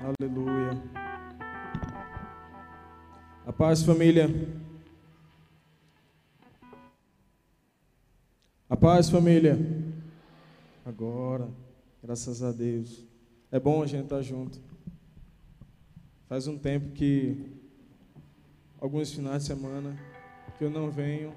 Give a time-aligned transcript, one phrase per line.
[0.00, 0.82] Aleluia.
[3.46, 4.28] A paz, família.
[8.68, 9.58] A paz, família.
[10.84, 11.48] Agora,
[12.02, 13.04] graças a Deus.
[13.50, 14.60] É bom a gente estar junto.
[16.28, 17.50] Faz um tempo que,
[18.78, 19.96] alguns finais de semana,
[20.58, 21.32] que eu não venho.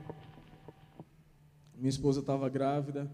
[1.75, 3.09] Minha esposa estava grávida.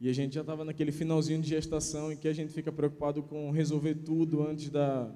[0.00, 3.22] E a gente já estava naquele finalzinho de gestação em que a gente fica preocupado
[3.22, 5.12] com resolver tudo antes da,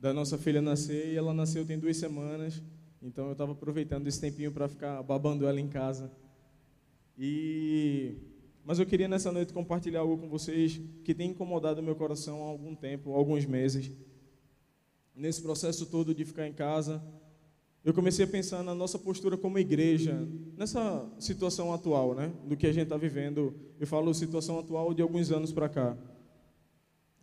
[0.00, 1.12] da nossa filha nascer.
[1.12, 2.62] E ela nasceu tem duas semanas.
[3.02, 6.10] Então eu estava aproveitando esse tempinho para ficar babando ela em casa.
[7.18, 8.16] E
[8.64, 12.46] mas eu queria nessa noite compartilhar algo com vocês que tem incomodado meu coração há
[12.46, 13.90] algum tempo, alguns meses.
[15.14, 17.02] Nesse processo todo de ficar em casa,
[17.84, 22.66] eu comecei a pensar na nossa postura como igreja, nessa situação atual, né, do que
[22.66, 23.54] a gente está vivendo.
[23.78, 25.96] Eu falo situação atual de alguns anos para cá.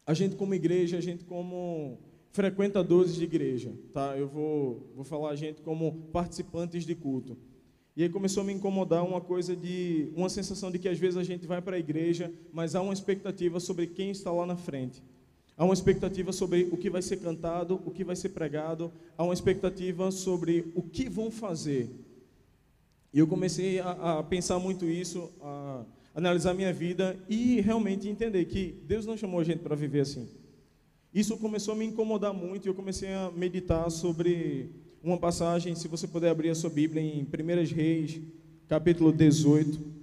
[0.06, 2.00] A gente como igreja, a gente como
[2.32, 4.18] frequentadores de igreja, tá?
[4.18, 7.38] Eu vou, vou falar a gente como participantes de culto.
[7.96, 11.18] E aí começou a me incomodar uma coisa de, uma sensação de que às vezes
[11.18, 14.56] a gente vai para a igreja, mas há uma expectativa sobre quem está lá na
[14.56, 15.04] frente.
[15.58, 19.24] Há uma expectativa sobre o que vai ser cantado, o que vai ser pregado, há
[19.24, 21.90] uma expectativa sobre o que vão fazer.
[23.12, 28.46] E eu comecei a, a pensar muito isso, a analisar minha vida e realmente entender
[28.46, 30.30] que Deus não chamou a gente para viver assim.
[31.12, 34.70] Isso começou a me incomodar muito e eu comecei a meditar sobre
[35.02, 38.22] uma passagem, se você puder abrir a sua Bíblia em 1 Reis,
[38.68, 39.97] capítulo 18.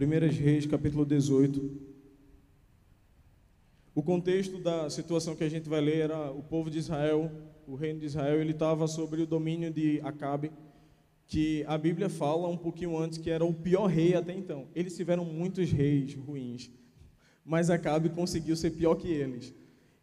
[0.00, 1.78] Primeiras Reis, capítulo 18.
[3.94, 7.30] O contexto da situação que a gente vai ler era o povo de Israel,
[7.66, 10.52] o reino de Israel, ele estava sobre o domínio de Acabe,
[11.26, 14.68] que a Bíblia fala um pouquinho antes que era o pior rei até então.
[14.74, 16.70] Eles tiveram muitos reis ruins,
[17.44, 19.52] mas Acabe conseguiu ser pior que eles.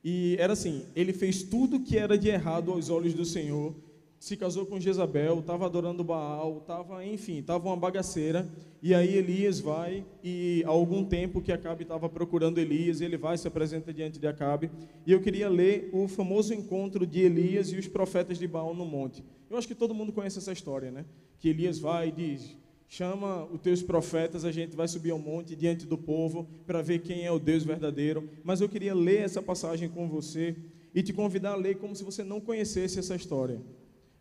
[0.03, 3.73] E era assim, ele fez tudo que era de errado aos olhos do Senhor,
[4.19, 8.47] se casou com Jezabel, estava adorando Baal, estava, enfim, estava uma bagaceira.
[8.81, 13.37] E aí Elias vai e há algum tempo que Acabe estava procurando Elias, ele vai
[13.37, 14.71] se apresenta diante de Acabe.
[15.05, 18.85] E eu queria ler o famoso encontro de Elias e os profetas de Baal no
[18.85, 19.23] monte.
[19.49, 21.05] Eu acho que todo mundo conhece essa história, né?
[21.39, 22.57] Que Elias vai e diz:
[22.87, 26.99] chama os teus profetas, a gente vai subir ao monte diante do povo para ver
[26.99, 28.27] quem é o Deus verdadeiro.
[28.43, 30.55] Mas eu queria ler essa passagem com você
[30.93, 33.61] e te convidar a ler como se você não conhecesse essa história.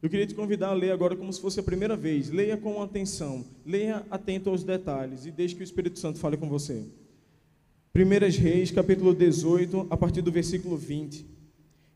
[0.07, 2.31] Eu queria te convidar a ler agora como se fosse a primeira vez.
[2.31, 6.49] Leia com atenção, leia atento aos detalhes e deixe que o Espírito Santo fale com
[6.49, 6.85] você.
[7.93, 11.27] 1 Reis, capítulo 18, a partir do versículo 20.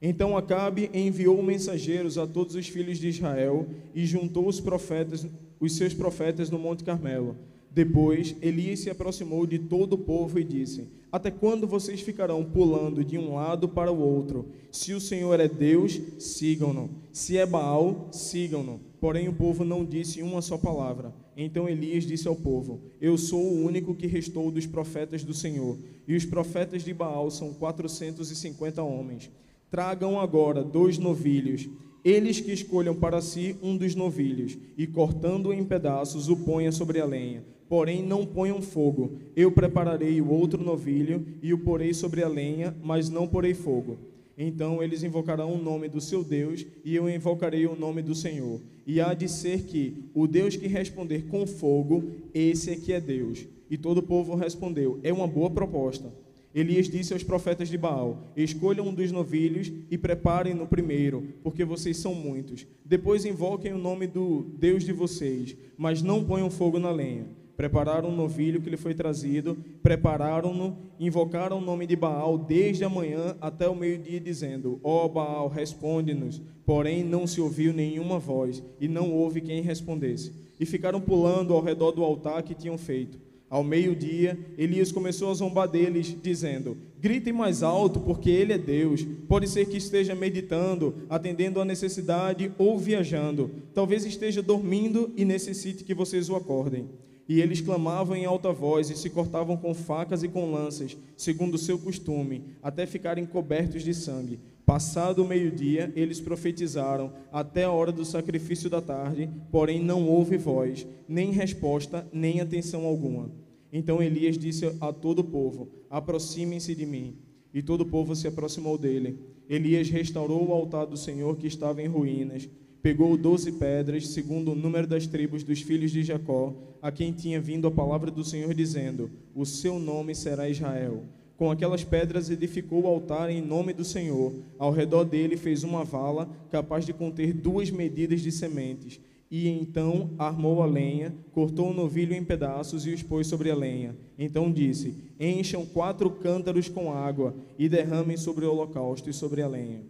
[0.03, 5.25] Então Acabe enviou mensageiros a todos os filhos de Israel e juntou os profetas,
[5.61, 7.37] os seus profetas no Monte Carmelo.
[7.71, 13.05] Depois Elias se aproximou de todo o povo e disse: até quando vocês ficarão pulando
[13.05, 14.47] de um lado para o outro?
[14.71, 16.89] Se o Senhor é Deus, sigam-no.
[17.13, 18.81] Se é Baal, sigam-no.
[19.01, 21.13] Porém, o povo não disse uma só palavra.
[21.37, 25.77] Então Elias disse ao povo: Eu sou o único que restou dos profetas do Senhor,
[26.07, 29.33] e os profetas de Baal são quatrocentos e cinquenta homens.
[29.69, 31.69] Tragam agora dois novilhos.
[32.05, 37.01] Eles que escolham para si um dos novilhos, e cortando-o em pedaços, o ponha sobre
[37.01, 39.13] a lenha porém não ponham fogo.
[39.37, 43.97] Eu prepararei o outro novilho e o porei sobre a lenha, mas não porei fogo.
[44.37, 48.61] Então eles invocarão o nome do seu Deus e eu invocarei o nome do Senhor.
[48.85, 53.01] E há de ser que o Deus que responder com fogo, esse é que é
[53.01, 53.47] Deus.
[53.71, 56.13] E todo o povo respondeu: É uma boa proposta.
[56.53, 61.65] Elias disse aos profetas de Baal: Escolham um dos novilhos e preparem no primeiro, porque
[61.65, 62.67] vocês são muitos.
[62.85, 67.39] Depois invoquem o nome do Deus de vocês, mas não ponham fogo na lenha.
[67.61, 72.89] Prepararam o novilho que lhe foi trazido, prepararam-no, invocaram o nome de Baal desde a
[72.89, 76.41] manhã até o meio-dia, dizendo: Ó oh, Baal, responde-nos.
[76.65, 80.33] Porém, não se ouviu nenhuma voz, e não houve quem respondesse.
[80.59, 83.19] E ficaram pulando ao redor do altar que tinham feito.
[83.51, 89.07] Ao meio-dia, Elias começou a zombar deles, dizendo: Gritem mais alto, porque ele é Deus.
[89.29, 93.51] Pode ser que esteja meditando, atendendo à necessidade ou viajando.
[93.75, 96.89] Talvez esteja dormindo e necessite que vocês o acordem.
[97.31, 101.55] E eles clamavam em alta voz e se cortavam com facas e com lanças, segundo
[101.55, 104.41] o seu costume, até ficarem cobertos de sangue.
[104.67, 110.37] Passado o meio-dia, eles profetizaram até a hora do sacrifício da tarde, porém não houve
[110.37, 113.31] voz, nem resposta, nem atenção alguma.
[113.73, 117.17] Então Elias disse a todo o povo: Aproximem-se de mim.
[117.55, 119.21] E todo o povo se aproximou dele.
[119.49, 122.49] Elias restaurou o altar do Senhor que estava em ruínas,
[122.83, 127.41] pegou doze pedras, segundo o número das tribos dos filhos de Jacó, a quem tinha
[127.41, 131.05] vindo a palavra do Senhor, dizendo: O seu nome será Israel.
[131.37, 134.33] Com aquelas pedras edificou o altar em nome do Senhor.
[134.59, 139.01] Ao redor dele fez uma vala capaz de conter duas medidas de sementes.
[139.31, 143.55] E então armou a lenha, cortou o novilho em pedaços e os pôs sobre a
[143.55, 143.97] lenha.
[144.19, 149.49] Então disse: Encham quatro cântaros com água e derramem sobre o holocausto e sobre a
[149.49, 149.81] lenha.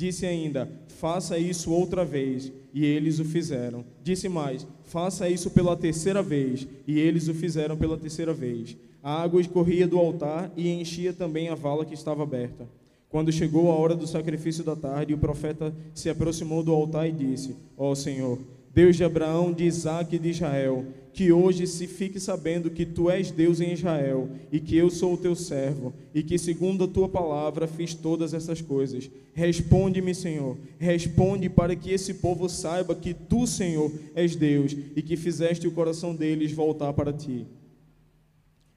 [0.00, 0.66] Disse ainda:
[0.98, 2.50] Faça isso outra vez.
[2.72, 3.84] E eles o fizeram.
[4.02, 6.66] Disse mais: Faça isso pela terceira vez.
[6.86, 8.78] E eles o fizeram pela terceira vez.
[9.02, 12.66] A água escorria do altar e enchia também a vala que estava aberta.
[13.10, 17.12] Quando chegou a hora do sacrifício da tarde, o profeta se aproximou do altar e
[17.12, 18.38] disse: Ó oh, Senhor,
[18.72, 23.10] Deus de Abraão, de Isaac e de Israel, que hoje se fique sabendo que tu
[23.10, 26.88] és Deus em Israel e que eu sou o teu servo e que segundo a
[26.88, 29.10] tua palavra fiz todas essas coisas.
[29.32, 35.16] Responde-me, Senhor, responde para que esse povo saiba que tu, Senhor, és Deus e que
[35.16, 37.46] fizeste o coração deles voltar para ti.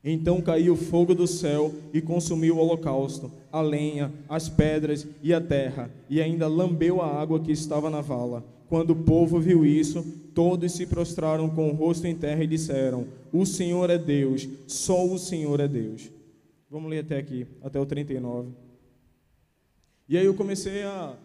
[0.03, 5.39] Então caiu fogo do céu e consumiu o holocausto, a lenha, as pedras e a
[5.39, 8.43] terra, e ainda lambeu a água que estava na vala.
[8.67, 10.03] Quando o povo viu isso,
[10.33, 15.05] todos se prostraram com o rosto em terra e disseram: O Senhor é Deus, só
[15.05, 16.11] o Senhor é Deus.
[16.69, 18.49] Vamos ler até aqui, até o 39.
[20.09, 21.15] E aí eu comecei a,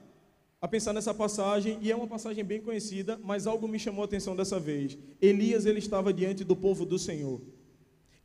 [0.61, 4.05] a pensar nessa passagem, e é uma passagem bem conhecida, mas algo me chamou a
[4.05, 4.97] atenção dessa vez.
[5.21, 7.41] Elias ele estava diante do povo do Senhor.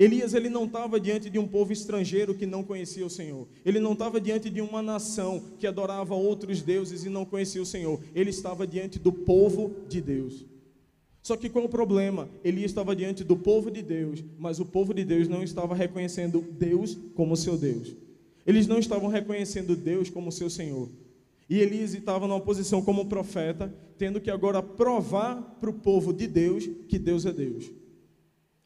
[0.03, 3.47] Elias ele não estava diante de um povo estrangeiro que não conhecia o Senhor.
[3.63, 7.65] Ele não estava diante de uma nação que adorava outros deuses e não conhecia o
[7.65, 8.01] Senhor.
[8.13, 10.45] Ele estava diante do povo de Deus.
[11.21, 12.27] Só que qual o problema?
[12.43, 16.41] Elias estava diante do povo de Deus, mas o povo de Deus não estava reconhecendo
[16.41, 17.95] Deus como seu Deus.
[18.45, 20.89] Eles não estavam reconhecendo Deus como seu Senhor.
[21.49, 26.27] E Elias estava numa posição como profeta, tendo que agora provar para o povo de
[26.27, 27.71] Deus que Deus é Deus.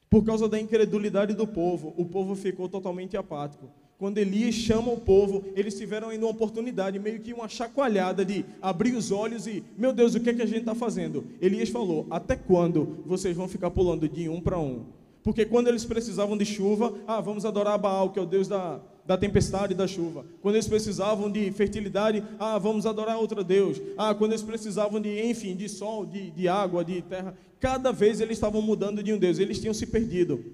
[0.09, 3.69] Por causa da incredulidade do povo, o povo ficou totalmente apático.
[3.97, 8.45] Quando Elias chama o povo, eles tiveram ainda uma oportunidade, meio que uma chacoalhada de
[8.61, 11.25] abrir os olhos e, meu Deus, o que é que a gente está fazendo?
[11.41, 14.85] Elias falou: Até quando vocês vão ficar pulando de um para um?
[15.27, 18.79] Porque quando eles precisavam de chuva, ah, vamos adorar Baal, que é o Deus da,
[19.05, 20.25] da tempestade e da chuva.
[20.41, 23.77] Quando eles precisavam de fertilidade, ah, vamos adorar outro Deus.
[23.97, 27.37] Ah, quando eles precisavam de, enfim, de sol, de, de água, de terra.
[27.59, 30.45] Cada vez eles estavam mudando de um Deus, eles tinham se perdido.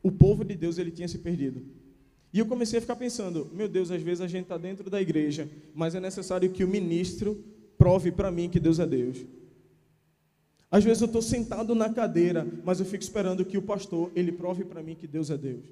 [0.00, 1.60] O povo de Deus ele tinha se perdido.
[2.32, 5.02] E eu comecei a ficar pensando, meu Deus, às vezes a gente está dentro da
[5.02, 7.42] igreja, mas é necessário que o ministro
[7.76, 9.18] prove para mim que Deus é Deus.
[10.72, 14.32] Às vezes eu estou sentado na cadeira, mas eu fico esperando que o pastor ele
[14.32, 15.66] prove para mim que Deus é Deus.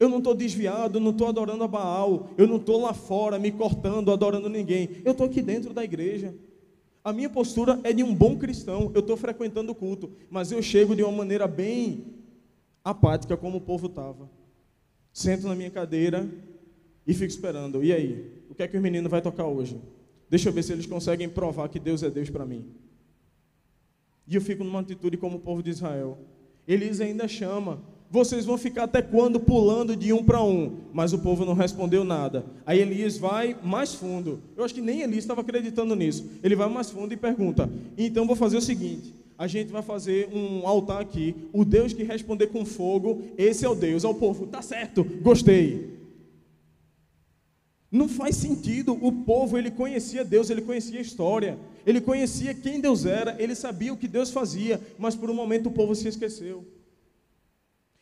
[0.00, 3.52] Eu não estou desviado, não estou adorando a Baal, eu não estou lá fora me
[3.52, 4.90] cortando, adorando ninguém.
[5.04, 6.34] Eu estou aqui dentro da igreja.
[7.04, 8.90] A minha postura é de um bom cristão.
[8.92, 12.04] Eu estou frequentando o culto, mas eu chego de uma maneira bem
[12.84, 14.28] apática, como o povo estava.
[15.12, 16.28] Sento na minha cadeira
[17.06, 17.84] e fico esperando.
[17.84, 18.32] E aí?
[18.50, 19.80] O que é que o menino vai tocar hoje?
[20.28, 22.66] Deixa eu ver se eles conseguem provar que Deus é Deus para mim.
[24.28, 26.18] E eu fico numa atitude como o povo de Israel.
[26.66, 27.80] Eles ainda chama
[28.10, 30.78] vocês vão ficar até quando pulando de um para um?
[30.94, 32.44] Mas o povo não respondeu nada.
[32.64, 34.40] Aí Elias vai mais fundo.
[34.56, 36.26] Eu acho que nem Elias estava acreditando nisso.
[36.42, 37.68] Ele vai mais fundo e pergunta:
[37.98, 39.14] então vou fazer o seguinte.
[39.36, 41.34] A gente vai fazer um altar aqui.
[41.52, 44.04] O Deus que responder com fogo, esse é o Deus.
[44.04, 45.98] Ao povo, tá certo, gostei.
[47.92, 48.98] Não faz sentido.
[49.00, 53.54] O povo, ele conhecia Deus, ele conhecia a história, ele conhecia quem Deus era, ele
[53.54, 56.66] sabia o que Deus fazia, mas por um momento o povo se esqueceu.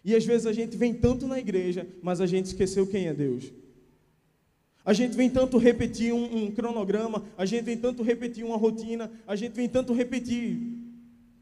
[0.05, 3.15] E às vezes a gente vem tanto na igreja, mas a gente esqueceu quem é
[3.15, 3.53] Deus.
[4.85, 9.11] A gente vem tanto repetir um, um, cronograma, a gente vem tanto repetir uma rotina,
[9.27, 10.77] a gente vem tanto repetir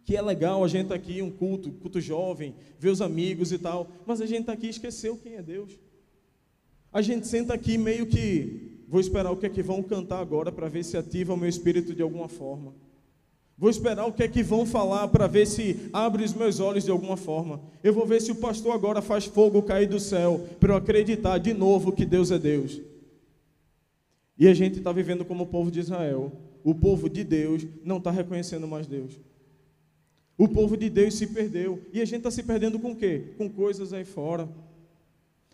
[0.05, 3.59] que é legal a gente tá aqui, um culto, culto jovem, ver os amigos e
[3.59, 5.79] tal, mas a gente está aqui e esqueceu quem é Deus.
[6.93, 10.53] A gente senta aqui meio que, vou esperar o que é que vão cantar agora
[10.53, 12.75] para ver se ativa o meu espírito de alguma forma.
[13.57, 16.85] Vou esperar o que é que vão falar para ver se abre os meus olhos
[16.85, 17.61] de alguma forma.
[17.83, 21.39] Eu vou ver se o pastor agora faz fogo cair do céu para eu acreditar
[21.39, 22.81] de novo que Deus é Deus.
[24.37, 26.33] E a gente está vivendo como o povo de Israel.
[26.65, 29.21] O povo de Deus não está reconhecendo mais Deus.
[30.37, 31.81] O povo de Deus se perdeu.
[31.93, 33.35] E a gente está se perdendo com o quê?
[33.39, 34.49] Com coisas aí fora.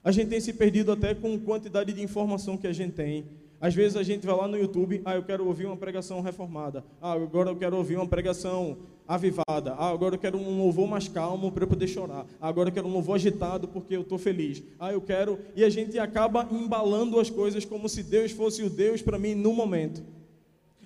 [0.03, 3.27] A gente tem se perdido até com quantidade de informação que a gente tem.
[3.61, 6.83] Às vezes a gente vai lá no YouTube, ah, eu quero ouvir uma pregação reformada.
[7.03, 9.75] Ah, agora eu quero ouvir uma pregação avivada.
[9.75, 12.25] Ah, agora eu quero um louvor mais calmo para eu poder chorar.
[12.41, 14.63] Ah, agora eu quero um louvor agitado porque eu estou feliz.
[14.79, 15.39] Ah, eu quero.
[15.55, 19.35] E a gente acaba embalando as coisas como se Deus fosse o Deus para mim
[19.35, 20.03] no momento.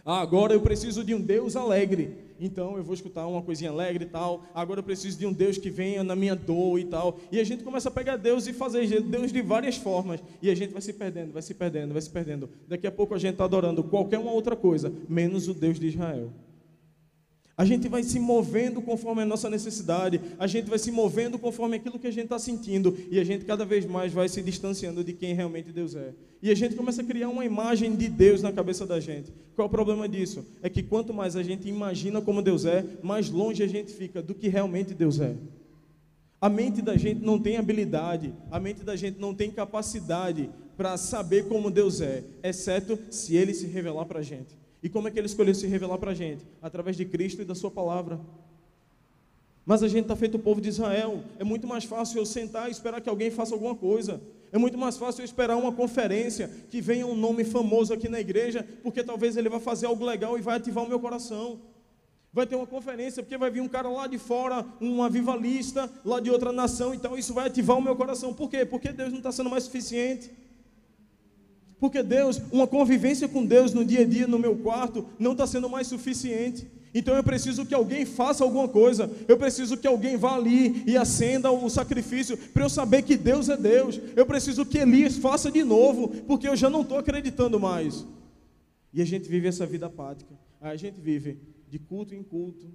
[0.04, 4.04] Ah, agora eu preciso de um Deus alegre então eu vou escutar uma coisinha alegre
[4.04, 4.44] e tal.
[4.54, 7.18] Agora eu preciso de um Deus que venha na minha dor e tal.
[7.30, 10.20] E a gente começa a pegar Deus e fazer Deus de várias formas.
[10.42, 12.50] E a gente vai se perdendo, vai se perdendo, vai se perdendo.
[12.68, 15.88] Daqui a pouco a gente está adorando qualquer uma outra coisa, menos o Deus de
[15.88, 16.32] Israel.
[17.56, 21.76] A gente vai se movendo conforme a nossa necessidade, a gente vai se movendo conforme
[21.76, 25.04] aquilo que a gente está sentindo, e a gente cada vez mais vai se distanciando
[25.04, 26.12] de quem realmente Deus é.
[26.42, 29.32] E a gente começa a criar uma imagem de Deus na cabeça da gente.
[29.54, 30.44] Qual é o problema disso?
[30.62, 34.20] É que quanto mais a gente imagina como Deus é, mais longe a gente fica
[34.20, 35.36] do que realmente Deus é.
[36.40, 40.96] A mente da gente não tem habilidade, a mente da gente não tem capacidade para
[40.96, 44.63] saber como Deus é, exceto se Ele se revelar para a gente.
[44.84, 46.44] E como é que ele escolheu se revelar para a gente?
[46.60, 48.20] Através de Cristo e da Sua palavra.
[49.64, 51.24] Mas a gente está feito o povo de Israel.
[51.38, 54.20] É muito mais fácil eu sentar e esperar que alguém faça alguma coisa.
[54.52, 58.20] É muito mais fácil eu esperar uma conferência, que venha um nome famoso aqui na
[58.20, 61.62] igreja, porque talvez ele vai fazer algo legal e vai ativar o meu coração.
[62.30, 66.20] Vai ter uma conferência, porque vai vir um cara lá de fora, um avivalista, lá
[66.20, 68.34] de outra nação, então isso vai ativar o meu coração.
[68.34, 68.66] Por quê?
[68.66, 70.30] Porque Deus não está sendo mais suficiente.
[71.84, 75.46] Porque Deus, uma convivência com Deus no dia a dia, no meu quarto, não está
[75.46, 76.66] sendo mais suficiente.
[76.94, 79.10] Então eu preciso que alguém faça alguma coisa.
[79.28, 83.50] Eu preciso que alguém vá ali e acenda o sacrifício para eu saber que Deus
[83.50, 84.00] é Deus.
[84.16, 88.06] Eu preciso que Elias faça de novo, porque eu já não estou acreditando mais.
[88.90, 90.34] E a gente vive essa vida apática.
[90.62, 91.38] A gente vive
[91.68, 92.66] de culto em culto,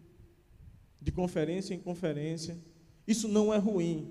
[1.01, 2.55] de conferência em conferência.
[3.07, 4.07] Isso não é ruim,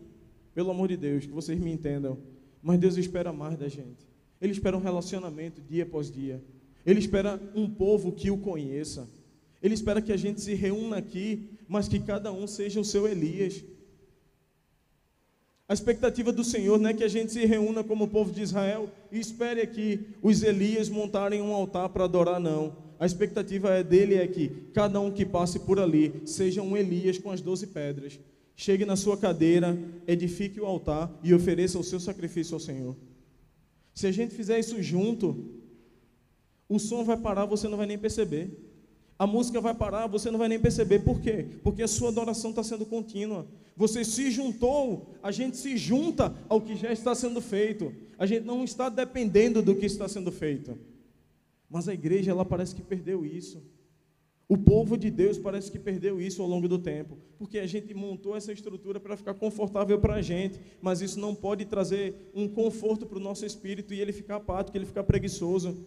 [0.52, 2.18] pelo amor de Deus, que vocês me entendam.
[2.60, 4.07] Mas Deus espera mais da gente.
[4.40, 6.42] Ele espera um relacionamento dia após dia.
[6.86, 9.08] Ele espera um povo que o conheça.
[9.62, 13.06] Ele espera que a gente se reúna aqui, mas que cada um seja o seu
[13.06, 13.64] Elias.
[15.68, 18.40] A expectativa do Senhor não é que a gente se reúna como o povo de
[18.40, 22.74] Israel e espere aqui os Elias montarem um altar para adorar, não.
[22.98, 27.18] A expectativa é dele é que cada um que passe por ali seja um Elias
[27.18, 28.18] com as doze pedras.
[28.56, 32.96] Chegue na sua cadeira, edifique o altar e ofereça o seu sacrifício ao Senhor.
[33.98, 35.44] Se a gente fizer isso junto,
[36.68, 38.56] o som vai parar, você não vai nem perceber.
[39.18, 41.00] A música vai parar, você não vai nem perceber.
[41.00, 41.44] Por quê?
[41.64, 43.44] Porque a sua adoração está sendo contínua.
[43.76, 47.92] Você se juntou, a gente se junta ao que já está sendo feito.
[48.16, 50.78] A gente não está dependendo do que está sendo feito.
[51.68, 53.60] Mas a igreja, ela parece que perdeu isso.
[54.48, 57.92] O povo de Deus parece que perdeu isso ao longo do tempo, porque a gente
[57.92, 62.48] montou essa estrutura para ficar confortável para a gente, mas isso não pode trazer um
[62.48, 65.84] conforto para o nosso espírito e ele ficar apático, ele ficar preguiçoso.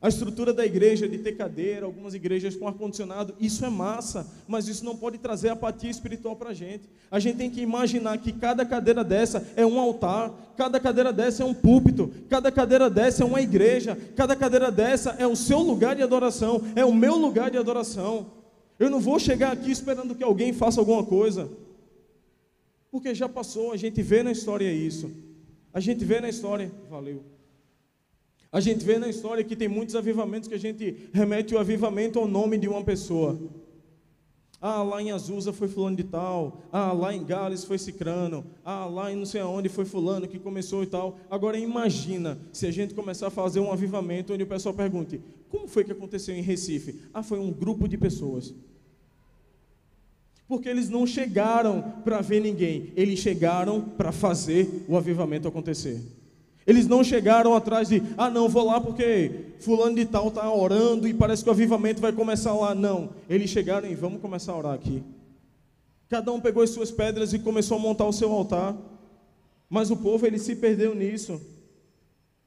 [0.00, 4.68] A estrutura da igreja de ter cadeira, algumas igrejas com ar-condicionado, isso é massa, mas
[4.68, 6.90] isso não pode trazer apatia espiritual para a gente.
[7.10, 11.42] A gente tem que imaginar que cada cadeira dessa é um altar, cada cadeira dessa
[11.42, 15.60] é um púlpito, cada cadeira dessa é uma igreja, cada cadeira dessa é o seu
[15.60, 18.26] lugar de adoração, é o meu lugar de adoração.
[18.78, 21.48] Eu não vou chegar aqui esperando que alguém faça alguma coisa,
[22.90, 25.10] porque já passou, a gente vê na história isso.
[25.72, 27.35] A gente vê na história, valeu.
[28.56, 32.18] A gente vê na história que tem muitos avivamentos que a gente remete o avivamento
[32.18, 33.38] ao nome de uma pessoa.
[34.58, 36.62] Ah, lá em Azusa foi fulano de tal.
[36.72, 38.46] Ah, lá em Gales foi Cicrano.
[38.64, 41.18] Ah, lá em não sei aonde foi fulano que começou e tal.
[41.28, 45.20] Agora imagina se a gente começar a fazer um avivamento onde o pessoal pergunte:
[45.50, 46.98] como foi que aconteceu em Recife?
[47.12, 48.54] Ah, foi um grupo de pessoas.
[50.48, 56.00] Porque eles não chegaram para ver ninguém, eles chegaram para fazer o avivamento acontecer.
[56.66, 59.30] Eles não chegaram atrás de, ah, não, vou lá porque
[59.60, 62.74] fulano de tal está orando e parece que o avivamento vai começar lá.
[62.74, 65.02] Não, eles chegaram e vamos começar a orar aqui.
[66.08, 68.76] Cada um pegou as suas pedras e começou a montar o seu altar.
[69.70, 71.40] Mas o povo, ele se perdeu nisso.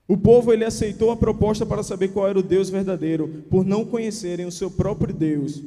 [0.07, 3.85] O povo, ele aceitou a proposta para saber qual era o Deus verdadeiro, por não
[3.85, 5.61] conhecerem o seu próprio Deus.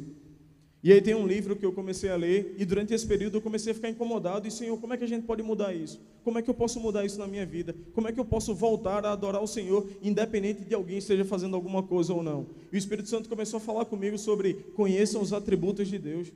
[0.83, 3.41] E aí tem um livro que eu comecei a ler, e durante esse período eu
[3.41, 6.01] comecei a ficar incomodado, e Senhor, como é que a gente pode mudar isso?
[6.25, 7.73] Como é que eu posso mudar isso na minha vida?
[7.93, 11.55] Como é que eu posso voltar a adorar o Senhor, independente de alguém esteja fazendo
[11.55, 12.47] alguma coisa ou não?
[12.69, 16.33] E o Espírito Santo começou a falar comigo sobre conheçam os atributos de Deus.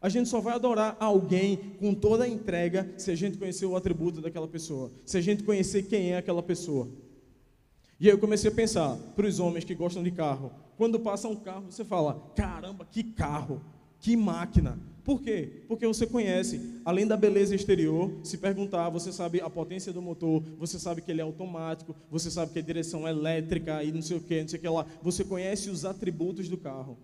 [0.00, 3.76] A gente só vai adorar alguém com toda a entrega se a gente conhecer o
[3.76, 6.88] atributo daquela pessoa, se a gente conhecer quem é aquela pessoa.
[8.00, 11.26] E aí eu comecei a pensar, para os homens que gostam de carro, quando passa
[11.26, 13.60] um carro, você fala: caramba, que carro!
[14.00, 14.78] Que máquina!
[15.02, 15.64] Por quê?
[15.66, 20.42] Porque você conhece, além da beleza exterior, se perguntar, você sabe a potência do motor,
[20.58, 24.02] você sabe que ele é automático, você sabe que a direção é elétrica e não
[24.02, 24.86] sei o que, não sei o que lá.
[25.02, 26.96] Você conhece os atributos do carro.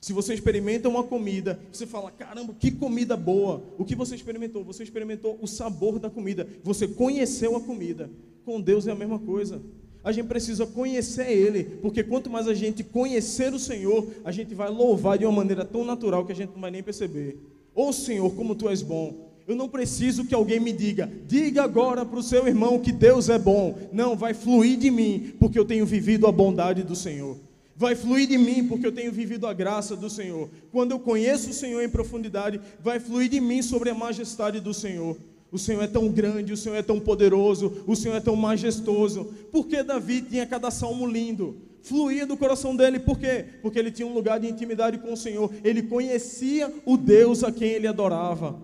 [0.00, 3.62] Se você experimenta uma comida, você fala: caramba, que comida boa!
[3.78, 4.64] O que você experimentou?
[4.64, 8.10] Você experimentou o sabor da comida, você conheceu a comida.
[8.44, 9.60] Com Deus é a mesma coisa.
[10.02, 14.54] A gente precisa conhecer Ele, porque quanto mais a gente conhecer o Senhor, a gente
[14.54, 17.38] vai louvar de uma maneira tão natural que a gente não vai nem perceber.
[17.74, 19.30] Ô oh, Senhor, como Tu és bom.
[19.46, 23.28] Eu não preciso que alguém me diga, diga agora para o seu irmão que Deus
[23.28, 23.76] é bom.
[23.92, 27.36] Não, vai fluir de mim, porque eu tenho vivido a bondade do Senhor.
[27.76, 30.48] Vai fluir de mim, porque eu tenho vivido a graça do Senhor.
[30.70, 34.72] Quando eu conheço o Senhor em profundidade, vai fluir de mim sobre a majestade do
[34.72, 35.16] Senhor.
[35.52, 39.24] O Senhor é tão grande, o Senhor é tão poderoso, o Senhor é tão majestoso.
[39.50, 41.56] Por que Davi tinha cada salmo lindo?
[41.82, 43.46] Fluía do coração dele, por quê?
[43.62, 47.50] Porque ele tinha um lugar de intimidade com o Senhor, ele conhecia o Deus a
[47.50, 48.60] quem ele adorava.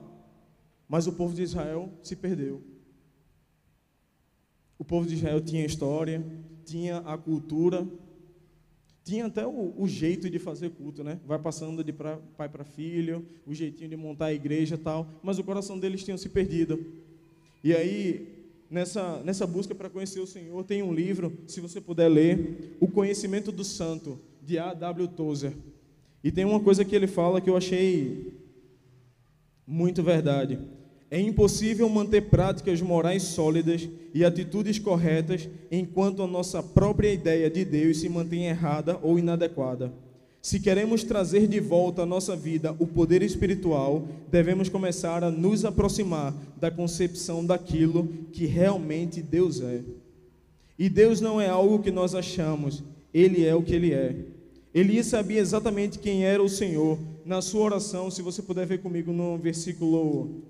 [0.88, 2.62] Mas o povo de Israel se perdeu.
[4.78, 6.24] O povo de Israel tinha história,
[6.64, 7.86] tinha a cultura,
[9.06, 11.20] tinha até o, o, jeito de fazer culto, né?
[11.24, 15.38] Vai passando de pra, pai para filho, o jeitinho de montar a igreja tal, mas
[15.38, 16.84] o coração deles tinha se perdido.
[17.62, 18.26] E aí,
[18.68, 22.88] nessa, nessa busca para conhecer o Senhor, tem um livro, se você puder ler, O
[22.88, 24.74] Conhecimento do Santo, de A.
[24.74, 25.06] W.
[25.06, 25.52] Tozer.
[26.24, 28.34] E tem uma coisa que ele fala que eu achei
[29.64, 30.58] muito verdade.
[31.10, 37.64] É impossível manter práticas morais sólidas e atitudes corretas enquanto a nossa própria ideia de
[37.64, 39.92] Deus se mantém errada ou inadequada.
[40.42, 45.64] Se queremos trazer de volta à nossa vida o poder espiritual, devemos começar a nos
[45.64, 49.82] aproximar da concepção daquilo que realmente Deus é.
[50.78, 52.82] E Deus não é algo que nós achamos,
[53.12, 54.14] Ele é o que Ele é.
[54.74, 56.98] Elias sabia exatamente quem era o Senhor.
[57.24, 60.42] Na sua oração, se você puder ver comigo no versículo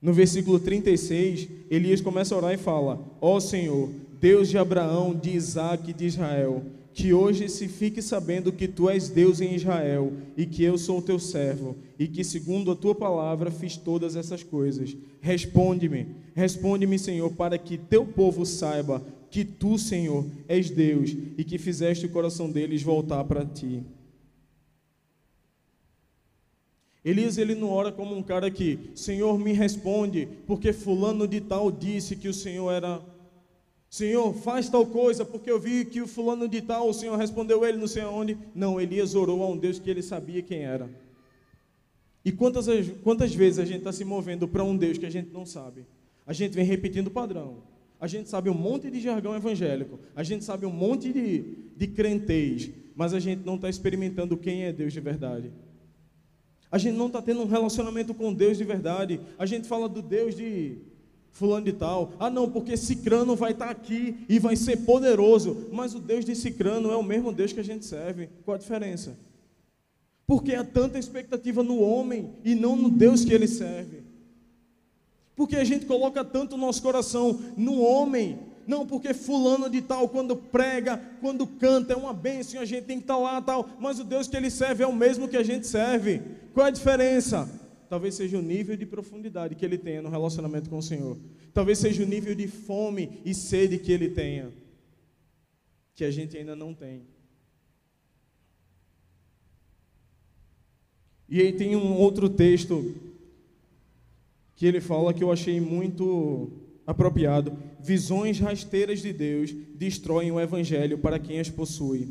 [0.00, 3.90] no versículo 36, Elias começa a orar e fala: Ó oh Senhor,
[4.20, 6.62] Deus de Abraão, de Isaac e de Israel,
[6.92, 11.00] que hoje se fique sabendo que tu és Deus em Israel e que eu sou
[11.00, 14.96] teu servo e que segundo a tua palavra fiz todas essas coisas.
[15.20, 21.58] Responde-me, responde-me, Senhor, para que teu povo saiba que tu, Senhor, és Deus e que
[21.58, 23.82] fizeste o coração deles voltar para ti.
[27.08, 31.70] Elias ele não ora como um cara que, Senhor, me responde, porque fulano de tal
[31.70, 33.00] disse que o Senhor era
[33.88, 37.64] Senhor, faz tal coisa, porque eu vi que o fulano de tal, o Senhor respondeu
[37.64, 38.36] ele não sei aonde.
[38.54, 40.90] Não, Elias orou a um Deus que ele sabia quem era.
[42.22, 42.66] E quantas,
[43.02, 45.86] quantas vezes a gente está se movendo para um Deus que a gente não sabe?
[46.26, 47.62] A gente vem repetindo o padrão.
[47.98, 49.98] A gente sabe um monte de jargão evangélico.
[50.14, 52.70] A gente sabe um monte de, de crentez.
[52.94, 55.50] Mas a gente não está experimentando quem é Deus de verdade.
[56.70, 59.20] A gente não está tendo um relacionamento com Deus de verdade.
[59.38, 60.78] A gente fala do Deus de
[61.32, 62.12] fulano de tal.
[62.18, 65.68] Ah, não, porque Cicrano vai estar tá aqui e vai ser poderoso.
[65.72, 68.28] Mas o Deus de Cicrano é o mesmo Deus que a gente serve.
[68.44, 69.16] Qual a diferença?
[70.26, 74.02] Porque há tanta expectativa no homem e não no Deus que ele serve.
[75.34, 80.08] Porque a gente coloca tanto o nosso coração no homem não porque fulano de tal,
[80.10, 83.98] quando prega, quando canta, é uma bênção, a gente tem que estar lá tal, mas
[83.98, 86.20] o Deus que ele serve é o mesmo que a gente serve.
[86.52, 87.48] Qual é a diferença?
[87.88, 91.16] Talvez seja o nível de profundidade que ele tenha no relacionamento com o Senhor.
[91.54, 94.52] Talvez seja o nível de fome e sede que ele tenha,
[95.94, 97.06] que a gente ainda não tem.
[101.26, 102.94] E aí tem um outro texto
[104.54, 107.52] que ele fala que eu achei muito apropriado.
[107.78, 112.08] Visões rasteiras de Deus destroem o evangelho para quem as possui.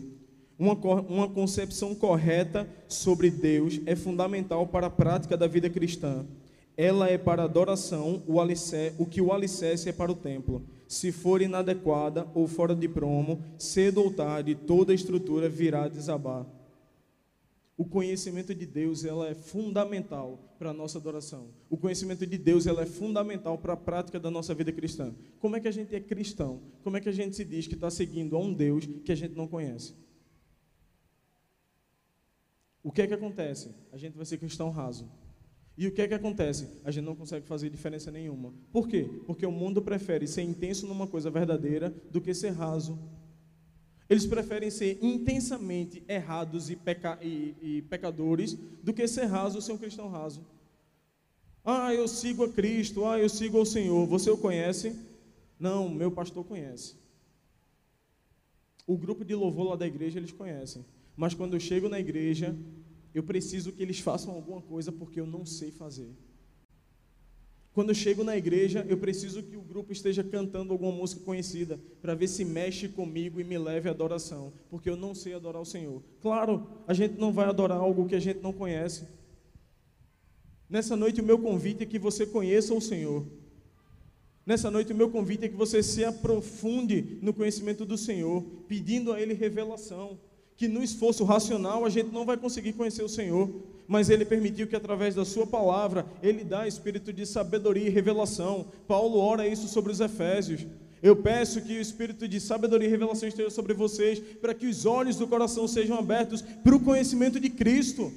[0.58, 6.28] Uma, uma concepção correta sobre Deus é fundamental para a prática da vida cristã.
[6.78, 10.62] Ela é para adoração, o, alicerce, o que o alicerce é para o templo.
[10.88, 16.46] Se for inadequada ou fora de promo, cedo ou tarde, toda a estrutura virá desabar.
[17.78, 21.50] O conhecimento de Deus ela é fundamental para a nossa adoração.
[21.70, 25.13] O conhecimento de Deus ela é fundamental para a prática da nossa vida cristã.
[25.40, 26.60] Como é que a gente é cristão?
[26.84, 29.16] Como é que a gente se diz que está seguindo a um Deus que a
[29.16, 29.94] gente não conhece?
[32.82, 33.70] O que é que acontece?
[33.92, 35.08] A gente vai ser cristão raso.
[35.78, 36.68] E o que é que acontece?
[36.84, 38.52] A gente não consegue fazer diferença nenhuma.
[38.72, 39.08] Por quê?
[39.28, 42.98] Porque o mundo prefere ser intenso numa coisa verdadeira do que ser raso
[44.10, 49.74] eles preferem ser intensamente errados e, peca e, e pecadores do que ser raso ser
[49.74, 50.46] um cristão raso.
[51.63, 54.08] Ah, eu sigo a Cristo, ah, eu sigo ao Senhor.
[54.08, 54.96] Você o conhece?
[55.60, 56.96] Não, meu pastor conhece.
[58.86, 60.86] O grupo de louvor lá da igreja eles conhecem.
[61.17, 62.56] mas quando eu chego na igreja,
[63.13, 66.15] eu preciso que eles façam alguma coisa porque eu não sei fazer.
[67.78, 71.80] Quando eu chego na igreja, eu preciso que o grupo esteja cantando alguma música conhecida,
[72.02, 75.62] para ver se mexe comigo e me leve à adoração, porque eu não sei adorar
[75.62, 76.02] o Senhor.
[76.20, 79.06] Claro, a gente não vai adorar algo que a gente não conhece.
[80.68, 83.24] Nessa noite, o meu convite é que você conheça o Senhor.
[84.44, 89.13] Nessa noite, o meu convite é que você se aprofunde no conhecimento do Senhor, pedindo
[89.13, 90.20] a Ele revelação.
[90.56, 93.48] Que no esforço racional a gente não vai conseguir conhecer o Senhor,
[93.88, 98.67] mas Ele permitiu que através da Sua palavra Ele dá espírito de sabedoria e revelação.
[98.88, 100.65] Paulo ora isso sobre os Efésios.
[101.02, 104.86] Eu peço que o espírito de sabedoria e revelação esteja sobre vocês, para que os
[104.86, 108.12] olhos do coração sejam abertos para o conhecimento de Cristo.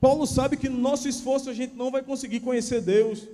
[0.00, 3.28] Paulo sabe que no nosso esforço a gente não vai conseguir conhecer Deus.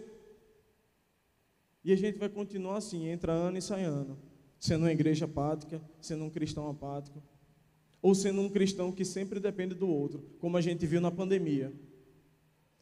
[1.85, 4.19] E a gente vai continuar assim, entra ano e sai ano,
[4.59, 7.23] sendo uma igreja apática, sendo um cristão apático,
[8.01, 11.73] ou sendo um cristão que sempre depende do outro, como a gente viu na pandemia.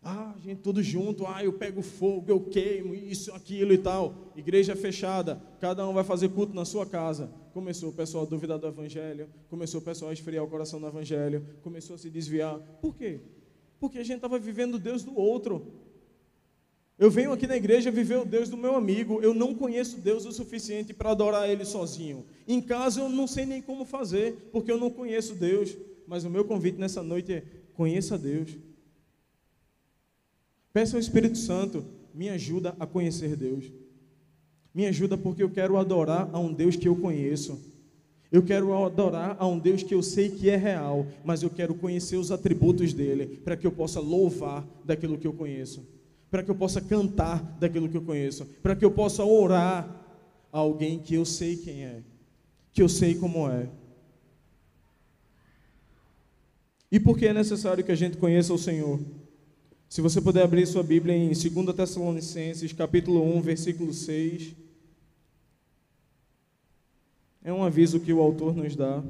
[0.02, 4.33] Ah, a gente tudo junto, ah, eu pego fogo, eu queimo, isso, aquilo e tal.
[4.37, 7.29] Igreja fechada, cada um vai fazer culto na sua casa.
[7.52, 10.87] Começou o pessoal a duvidar do evangelho, começou o pessoal a esfriar o coração no
[10.87, 12.59] evangelho, começou a se desviar.
[12.81, 13.20] Por quê?
[13.81, 15.72] Porque a gente estava vivendo Deus do outro.
[16.99, 19.21] Eu venho aqui na igreja viver o Deus do meu amigo.
[19.21, 22.25] Eu não conheço Deus o suficiente para adorar Ele sozinho.
[22.49, 25.77] Em casa eu não sei nem como fazer, porque eu não conheço Deus.
[26.07, 28.57] Mas o meu convite nessa noite é: conheça Deus.
[30.73, 33.71] Peça ao Espírito Santo, me ajuda a conhecer Deus.
[34.75, 37.61] Me ajuda porque eu quero adorar a um Deus que eu conheço.
[38.33, 41.75] Eu quero adorar a um Deus que eu sei que é real, mas eu quero
[41.75, 45.96] conhecer os atributos dele, para que eu possa louvar daquilo que eu conheço
[46.31, 49.89] para que eu possa cantar daquilo que eu conheço, para que eu possa orar
[50.53, 52.03] a alguém que eu sei quem é,
[52.73, 53.69] que eu sei como é.
[56.91, 59.01] E por que é necessário que a gente conheça o Senhor?
[59.89, 64.55] Se você puder abrir sua Bíblia em 2 Tessalonicenses, capítulo 1, versículo 6.
[67.43, 69.03] É um aviso que o autor nos dá.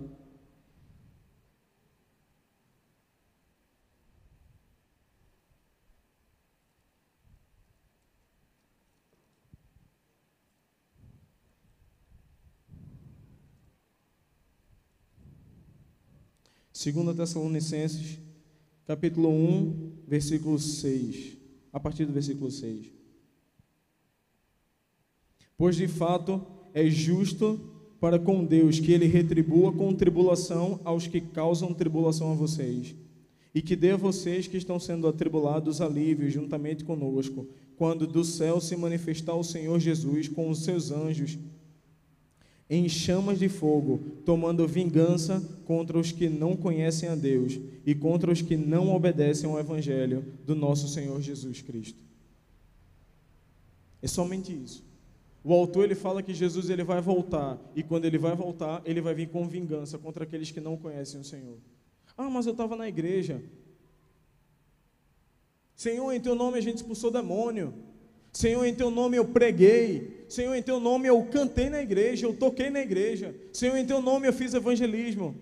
[16.76, 18.18] 2 Tessalonicenses,
[18.86, 21.38] capítulo 1, versículo 6.
[21.72, 22.92] A partir do versículo 6.
[25.56, 27.58] Pois de fato é justo
[27.98, 32.94] para com Deus que ele retribua com tribulação aos que causam tribulação a vocês,
[33.54, 38.60] e que dê a vocês que estão sendo atribulados alívio juntamente conosco, quando do céu
[38.60, 41.38] se manifestar o Senhor Jesus com os seus anjos
[42.68, 48.30] em chamas de fogo, tomando vingança contra os que não conhecem a Deus e contra
[48.30, 51.98] os que não obedecem ao Evangelho do nosso Senhor Jesus Cristo.
[54.02, 54.84] É somente isso.
[55.44, 59.00] O autor ele fala que Jesus ele vai voltar e quando ele vai voltar ele
[59.00, 61.58] vai vir com vingança contra aqueles que não conhecem o Senhor.
[62.18, 63.40] Ah, mas eu estava na igreja.
[65.76, 67.72] Senhor, em Teu nome a gente expulsou demônio.
[68.36, 70.15] Senhor, em teu nome eu preguei.
[70.28, 73.34] Senhor, em teu nome eu cantei na igreja, eu toquei na igreja.
[73.52, 75.36] Senhor, em teu nome eu fiz evangelismo.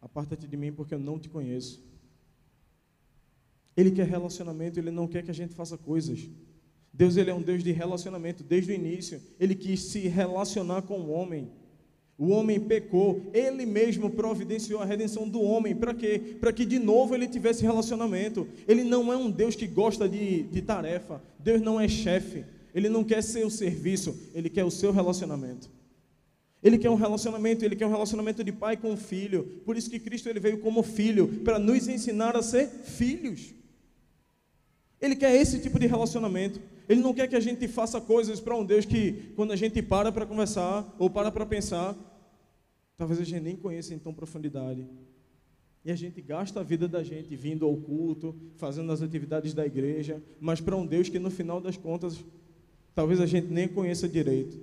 [0.00, 1.82] Aparta-te de mim porque eu não te conheço.
[3.76, 6.28] Ele quer relacionamento, ele não quer que a gente faça coisas.
[6.92, 9.20] Deus ele é um Deus de relacionamento desde o início.
[9.40, 11.50] Ele quis se relacionar com o homem.
[12.16, 15.74] O homem pecou, ele mesmo providenciou a redenção do homem.
[15.74, 16.36] Para quê?
[16.40, 18.46] Para que de novo ele tivesse relacionamento.
[18.68, 21.20] Ele não é um Deus que gosta de, de tarefa.
[21.40, 22.44] Deus não é chefe.
[22.74, 25.70] Ele não quer seu serviço, ele quer o seu relacionamento.
[26.60, 29.44] Ele quer um relacionamento, ele quer um relacionamento de pai com filho.
[29.64, 33.54] Por isso que Cristo ele veio como filho, para nos ensinar a ser filhos.
[35.00, 36.60] Ele quer esse tipo de relacionamento.
[36.88, 39.80] Ele não quer que a gente faça coisas para um Deus que, quando a gente
[39.82, 41.94] para para conversar ou para para pensar,
[42.96, 44.86] talvez a gente nem conheça em tão profundidade.
[45.84, 49.66] E a gente gasta a vida da gente vindo ao culto, fazendo as atividades da
[49.66, 52.24] igreja, mas para um Deus que no final das contas,
[52.94, 54.58] talvez a gente nem conheça direito.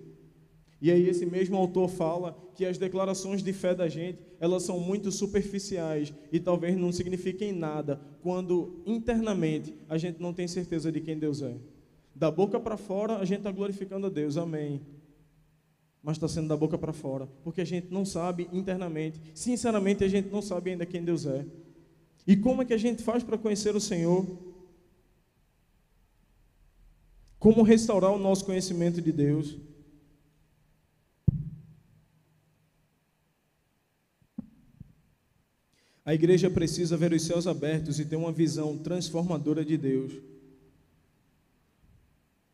[0.81, 4.79] E aí esse mesmo autor fala que as declarações de fé da gente, elas são
[4.79, 10.99] muito superficiais e talvez não signifiquem nada quando internamente a gente não tem certeza de
[10.99, 11.55] quem Deus é.
[12.15, 14.81] Da boca para fora, a gente está glorificando a Deus, amém.
[16.01, 20.07] Mas está sendo da boca para fora, porque a gente não sabe internamente, sinceramente, a
[20.07, 21.45] gente não sabe ainda quem Deus é.
[22.25, 24.25] E como é que a gente faz para conhecer o Senhor?
[27.41, 29.57] Como restaurar o nosso conhecimento de Deus?
[36.05, 40.13] A igreja precisa ver os céus abertos e ter uma visão transformadora de Deus.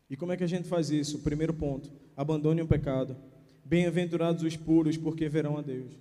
[0.08, 1.18] E como é que a gente faz isso?
[1.18, 3.14] Primeiro ponto: abandone o pecado.
[3.66, 5.92] Bem-aventurados os puros, porque verão a Deus.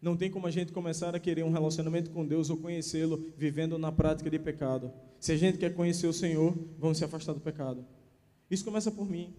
[0.00, 3.76] Não tem como a gente começar a querer um relacionamento com Deus ou conhecê-lo vivendo
[3.76, 4.90] na prática de pecado.
[5.20, 7.84] Se a gente quer conhecer o Senhor, vamos se afastar do pecado.
[8.52, 9.32] Isso começa por mim.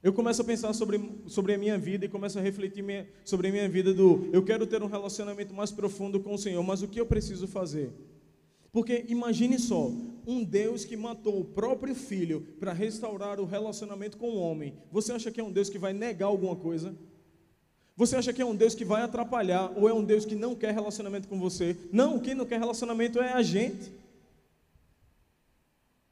[0.00, 3.48] Eu começo a pensar sobre, sobre a minha vida e começo a refletir minha, sobre
[3.48, 6.82] a minha vida do eu quero ter um relacionamento mais profundo com o Senhor, mas
[6.82, 7.90] o que eu preciso fazer?
[8.70, 9.90] Porque imagine só,
[10.24, 14.74] um Deus que matou o próprio filho para restaurar o relacionamento com o homem.
[14.92, 16.94] Você acha que é um Deus que vai negar alguma coisa?
[17.96, 20.54] Você acha que é um Deus que vai atrapalhar ou é um Deus que não
[20.54, 21.76] quer relacionamento com você?
[21.90, 23.90] Não, quem não quer relacionamento é a gente.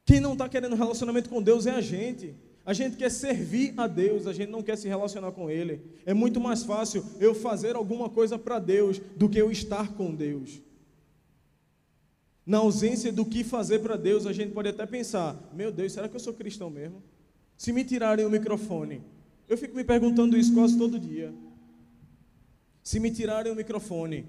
[0.07, 2.33] Quem não está querendo relacionamento com Deus é a gente.
[2.65, 5.81] A gente quer servir a Deus, a gente não quer se relacionar com Ele.
[6.05, 10.15] É muito mais fácil eu fazer alguma coisa para Deus do que eu estar com
[10.15, 10.61] Deus.
[12.45, 16.07] Na ausência do que fazer para Deus, a gente pode até pensar: meu Deus, será
[16.07, 17.03] que eu sou cristão mesmo?
[17.57, 19.03] Se me tirarem o microfone,
[19.49, 21.33] eu fico me perguntando isso quase todo dia.
[22.81, 24.25] Se me tirarem o microfone,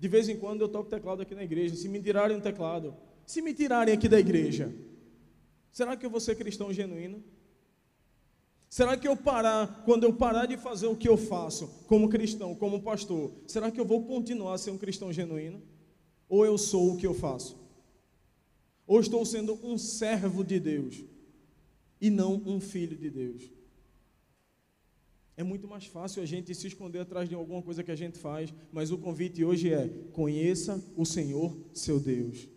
[0.00, 1.76] de vez em quando eu toco teclado aqui na igreja.
[1.76, 2.96] Se me tirarem o teclado,
[3.28, 4.74] se me tirarem aqui da igreja,
[5.70, 7.22] será que eu vou ser cristão genuíno?
[8.70, 12.54] Será que eu parar, quando eu parar de fazer o que eu faço como cristão,
[12.54, 15.60] como pastor, será que eu vou continuar a ser um cristão genuíno?
[16.26, 17.60] Ou eu sou o que eu faço?
[18.86, 21.04] Ou estou sendo um servo de Deus
[22.00, 23.42] e não um filho de Deus?
[25.36, 28.18] É muito mais fácil a gente se esconder atrás de alguma coisa que a gente
[28.18, 32.48] faz, mas o convite hoje é: conheça o Senhor, seu Deus.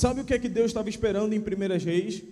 [0.00, 2.22] Sabe o que é que Deus estava esperando em Primeiras Reis?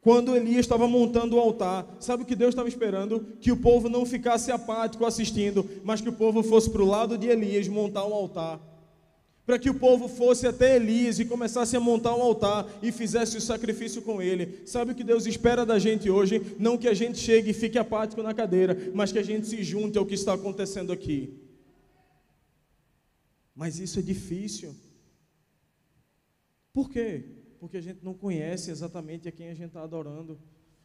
[0.00, 3.24] Quando Elias estava montando o altar, sabe o que Deus estava esperando?
[3.40, 7.16] Que o povo não ficasse apático assistindo, mas que o povo fosse para o lado
[7.16, 8.60] de Elias montar um altar
[9.46, 13.38] para que o povo fosse até Elias e começasse a montar um altar e fizesse
[13.38, 14.60] o sacrifício com ele.
[14.66, 16.54] Sabe o que Deus espera da gente hoje?
[16.58, 19.62] Não que a gente chegue e fique apático na cadeira, mas que a gente se
[19.62, 21.32] junte ao que está acontecendo aqui.
[23.56, 24.74] Mas isso é difícil.
[26.78, 27.24] Por quê?
[27.58, 30.38] Porque a gente não conhece exatamente a quem a gente está adorando.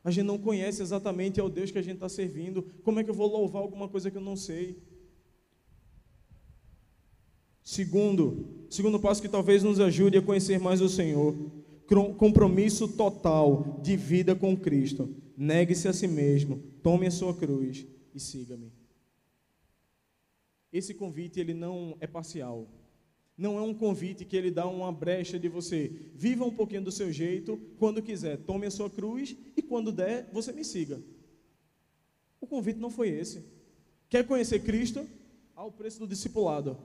[0.03, 2.63] A gente não conhece exatamente ao Deus que a gente está servindo.
[2.81, 4.81] Como é que eu vou louvar alguma coisa que eu não sei?
[7.61, 11.35] Segundo, segundo passo que talvez nos ajude a conhecer mais o Senhor,
[12.17, 15.15] compromisso total de vida com Cristo.
[15.37, 18.73] Negue-se a si mesmo, tome a sua cruz e siga-me.
[20.71, 22.67] Esse convite ele não é parcial.
[23.37, 25.91] Não é um convite que ele dá uma brecha de você.
[26.13, 30.29] Viva um pouquinho do seu jeito, quando quiser, tome a sua cruz e quando der,
[30.31, 31.01] você me siga.
[32.39, 33.43] O convite não foi esse.
[34.09, 35.07] Quer conhecer Cristo?
[35.55, 36.77] Ao preço do discipulado.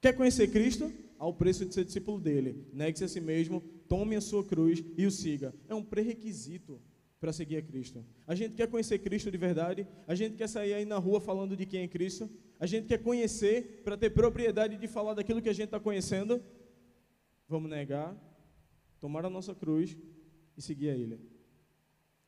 [0.00, 0.92] Quer conhecer Cristo?
[1.18, 2.66] Ao preço de ser discípulo dele.
[2.72, 5.54] Negue-se a si mesmo, tome a sua cruz e o siga.
[5.68, 6.80] É um pré-requisito
[7.20, 8.04] para seguir a Cristo.
[8.26, 11.56] A gente quer conhecer Cristo de verdade, a gente quer sair aí na rua falando
[11.56, 12.28] de quem é Cristo,
[12.64, 16.42] a gente quer conhecer para ter propriedade de falar daquilo que a gente está conhecendo.
[17.46, 18.16] Vamos negar,
[18.98, 19.94] tomar a nossa cruz
[20.56, 21.20] e seguir a Ele.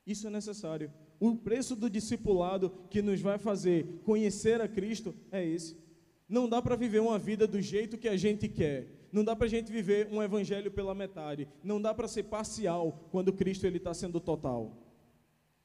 [0.07, 0.93] Isso é necessário.
[1.19, 5.75] O preço do discipulado que nos vai fazer conhecer a Cristo é esse.
[6.29, 9.09] Não dá para viver uma vida do jeito que a gente quer.
[9.11, 11.49] Não dá para a gente viver um evangelho pela metade.
[11.65, 14.77] Não dá para ser parcial quando Cristo ele está sendo total.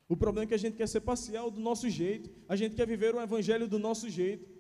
[0.08, 2.30] O problema é que a gente quer ser parcial do nosso jeito.
[2.48, 4.51] A gente quer viver o evangelho do nosso jeito.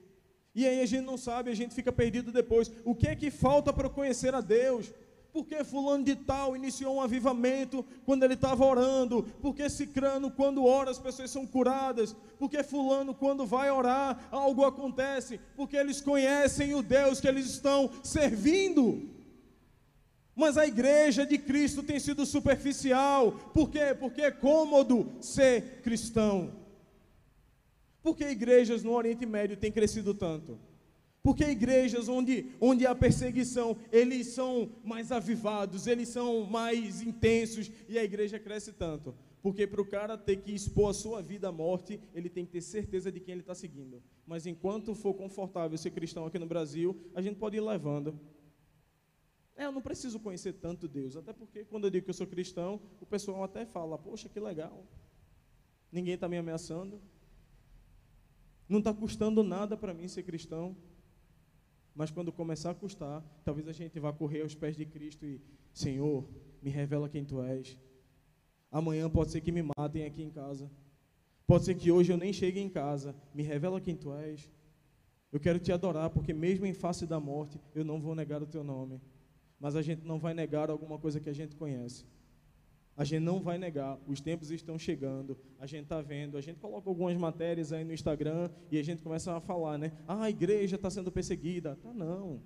[0.53, 2.71] E aí a gente não sabe, a gente fica perdido depois.
[2.83, 4.91] O que é que falta para conhecer a Deus?
[5.31, 9.23] Porque fulano de tal iniciou um avivamento quando ele estava orando?
[9.41, 12.13] Porque cicrano quando ora as pessoas são curadas?
[12.37, 15.39] Porque fulano quando vai orar algo acontece?
[15.55, 19.09] Porque eles conhecem o Deus que eles estão servindo.
[20.35, 23.31] Mas a igreja de Cristo tem sido superficial.
[23.53, 23.95] Por quê?
[23.97, 26.60] Porque é cômodo ser cristão.
[28.01, 30.59] Por que igrejas no Oriente Médio têm crescido tanto?
[31.23, 37.97] Porque igrejas onde, onde há perseguição, eles são mais avivados, eles são mais intensos e
[37.99, 39.13] a igreja cresce tanto.
[39.41, 42.51] Porque para o cara ter que expor a sua vida à morte, ele tem que
[42.51, 44.01] ter certeza de quem ele está seguindo.
[44.25, 48.19] Mas enquanto for confortável ser cristão aqui no Brasil, a gente pode ir levando.
[49.55, 52.25] É, eu não preciso conhecer tanto Deus, até porque quando eu digo que eu sou
[52.25, 54.85] cristão, o pessoal até fala: Poxa, que legal,
[55.91, 56.99] ninguém está me ameaçando,
[58.71, 60.75] não está custando nada para mim ser cristão.
[61.93, 65.41] Mas quando começar a custar, talvez a gente vá correr aos pés de Cristo e,
[65.73, 66.25] Senhor,
[66.61, 67.77] me revela quem tu és.
[68.71, 70.71] Amanhã pode ser que me matem aqui em casa.
[71.45, 73.13] Pode ser que hoje eu nem chegue em casa.
[73.33, 74.49] Me revela quem tu és.
[75.31, 78.47] Eu quero te adorar, porque mesmo em face da morte, eu não vou negar o
[78.47, 79.01] teu nome.
[79.59, 82.05] Mas a gente não vai negar alguma coisa que a gente conhece.
[82.95, 86.59] A gente não vai negar, os tempos estão chegando, a gente está vendo, a gente
[86.59, 89.93] coloca algumas matérias aí no Instagram e a gente começa a falar, né?
[90.07, 91.75] Ah, a igreja está sendo perseguida.
[91.77, 92.41] Tá não.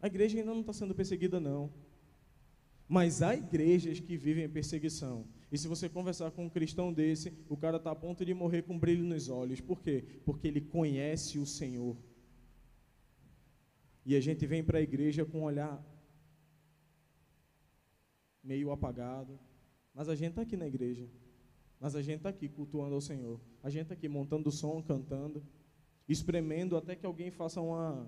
[0.00, 1.70] A igreja ainda não está sendo perseguida, não.
[2.88, 5.26] Mas há igrejas que vivem perseguição.
[5.50, 8.62] E se você conversar com um cristão desse, o cara está a ponto de morrer
[8.62, 9.60] com brilho nos olhos.
[9.60, 10.04] Por quê?
[10.24, 11.96] Porque ele conhece o Senhor.
[14.04, 15.84] E a gente vem para a igreja com um olhar
[18.46, 19.38] meio apagado.
[19.92, 21.08] Mas a gente está aqui na igreja.
[21.80, 23.40] Mas a gente está aqui cultuando ao Senhor.
[23.62, 25.42] A gente está aqui montando som, cantando,
[26.08, 28.06] espremendo até que alguém faça uma,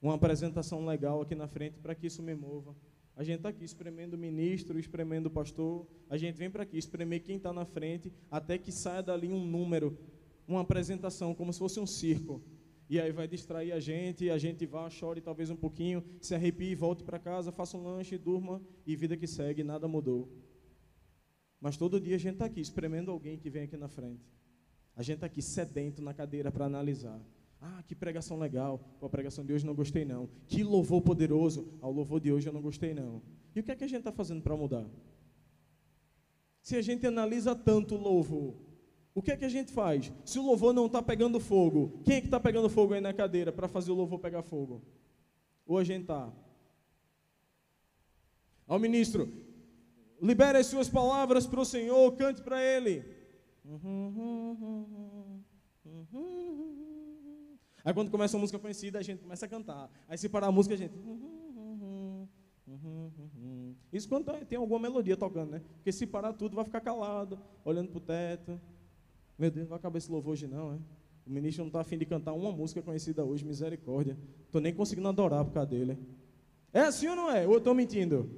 [0.00, 2.74] uma apresentação legal aqui na frente para que isso me mova.
[3.16, 5.86] A gente está aqui espremendo o ministro, espremendo o pastor.
[6.08, 9.44] A gente vem para aqui espremer quem está na frente, até que saia dali um
[9.44, 9.98] número,
[10.46, 12.42] uma apresentação, como se fosse um circo.
[12.88, 16.74] E aí vai distrair a gente, a gente vá, chore talvez um pouquinho, se arrepie,
[16.74, 20.28] volte para casa, faça um lanche, durma e vida que segue, nada mudou.
[21.60, 24.24] Mas todo dia a gente está aqui espremendo alguém que vem aqui na frente.
[24.94, 27.20] A gente está aqui sedento na cadeira para analisar.
[27.60, 28.78] Ah, que pregação legal.
[29.00, 30.28] Pô, a pregação de hoje não gostei não.
[30.46, 31.76] Que louvor poderoso.
[31.80, 33.22] Ao louvor de hoje eu não gostei não.
[33.54, 34.86] E o que é que a gente está fazendo para mudar?
[36.62, 38.54] Se a gente analisa tanto o louvor,
[39.16, 40.12] o que é que a gente faz?
[40.26, 43.14] Se o louvor não está pegando fogo, quem é que está pegando fogo aí na
[43.14, 44.82] cadeira para fazer o louvor pegar fogo?
[45.66, 46.30] Ou a gente está?
[48.68, 49.32] Ao ministro,
[50.20, 53.04] libere as suas palavras para o Senhor, cante para Ele.
[57.82, 59.90] Aí quando começa uma música conhecida, a gente começa a cantar.
[60.06, 60.92] Aí se parar a música, a gente.
[63.90, 65.62] Isso quando tem alguma melodia tocando, né?
[65.76, 68.60] Porque se parar tudo, vai ficar calado, olhando para o teto.
[69.38, 70.78] Meu Deus, não vai acabar esse louvor hoje, não, é?
[71.26, 74.16] O ministro não está afim de cantar uma música conhecida hoje, misericórdia.
[74.46, 75.98] Estou nem conseguindo adorar por causa dele.
[76.72, 77.46] É assim ou não é?
[77.46, 78.30] Ou eu estou mentindo?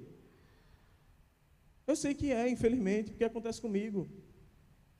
[1.86, 4.08] Eu sei que é, infelizmente, porque acontece comigo.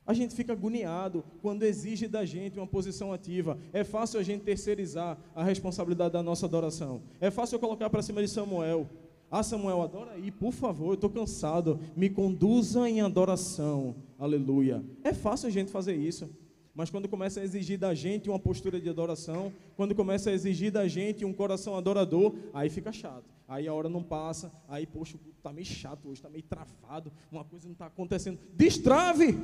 [0.05, 3.59] A gente fica agoniado quando exige da gente uma posição ativa.
[3.71, 7.03] É fácil a gente terceirizar a responsabilidade da nossa adoração.
[7.19, 8.89] É fácil eu colocar para cima de Samuel.
[9.29, 11.79] Ah, Samuel, adora aí, por favor, eu estou cansado.
[11.95, 13.95] Me conduza em adoração.
[14.19, 14.83] Aleluia.
[15.01, 16.29] É fácil a gente fazer isso.
[16.75, 20.71] Mas quando começa a exigir da gente uma postura de adoração, quando começa a exigir
[20.71, 23.25] da gente um coração adorador, aí fica chato.
[23.47, 27.43] Aí a hora não passa, aí, poxa, está meio chato hoje, está meio travado, uma
[27.43, 28.37] coisa não está acontecendo.
[28.55, 29.37] Destrave!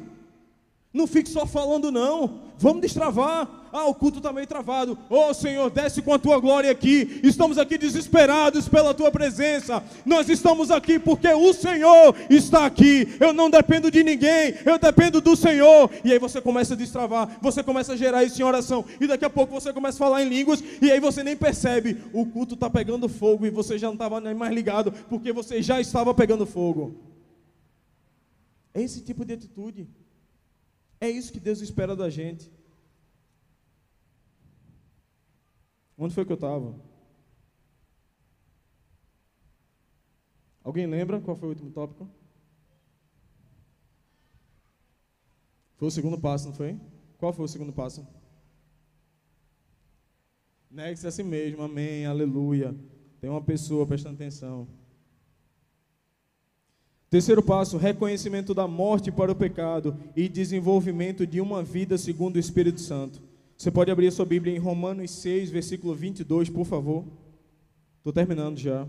[0.95, 2.39] Não fique só falando, não.
[2.57, 3.49] Vamos destravar.
[3.73, 4.97] Ah, o culto está meio travado.
[5.09, 7.19] Oh, Senhor, desce com a tua glória aqui.
[7.21, 9.83] Estamos aqui desesperados pela tua presença.
[10.05, 13.13] Nós estamos aqui porque o Senhor está aqui.
[13.19, 15.91] Eu não dependo de ninguém, eu dependo do Senhor.
[16.01, 18.85] E aí você começa a destravar, você começa a gerar isso em oração.
[19.01, 20.63] E daqui a pouco você começa a falar em línguas.
[20.81, 22.01] E aí você nem percebe.
[22.13, 25.61] O culto está pegando fogo e você já não estava nem mais ligado, porque você
[25.61, 26.95] já estava pegando fogo.
[28.73, 29.89] É esse tipo de atitude.
[30.99, 32.51] É isso que Deus espera da gente.
[35.97, 36.75] Onde foi que eu estava?
[40.63, 42.09] Alguém lembra qual foi o último tópico?
[45.77, 46.79] Foi o segundo passo, não foi?
[47.17, 48.05] Qual foi o segundo passo?
[50.69, 52.75] Negue-se a si mesmo, amém, aleluia.
[53.21, 54.67] Tem uma pessoa prestando atenção.
[57.15, 62.39] Terceiro passo, reconhecimento da morte para o pecado e desenvolvimento de uma vida segundo o
[62.39, 63.21] Espírito Santo.
[63.57, 67.05] Você pode abrir a sua Bíblia em Romanos 6, versículo 22, por favor.
[67.99, 68.85] Estou terminando já.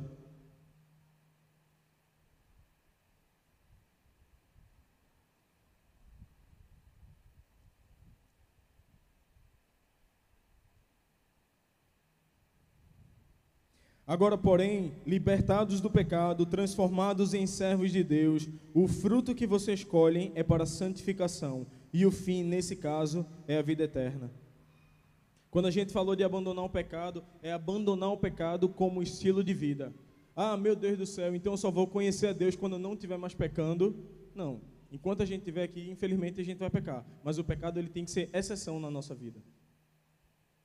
[14.07, 20.31] Agora, porém, libertados do pecado, transformados em servos de Deus, o fruto que vocês escolhem
[20.37, 24.31] é para santificação, e o fim, nesse caso, é a vida eterna.
[25.51, 29.53] Quando a gente falou de abandonar o pecado, é abandonar o pecado como estilo de
[29.53, 29.93] vida.
[30.37, 32.93] Ah, meu Deus do céu, então eu só vou conhecer a Deus quando eu não
[32.93, 33.97] estiver mais pecando.
[34.35, 34.61] Não.
[34.93, 37.05] Enquanto a gente estiver aqui, infelizmente a gente vai pecar.
[37.25, 39.41] Mas o pecado ele tem que ser exceção na nossa vida.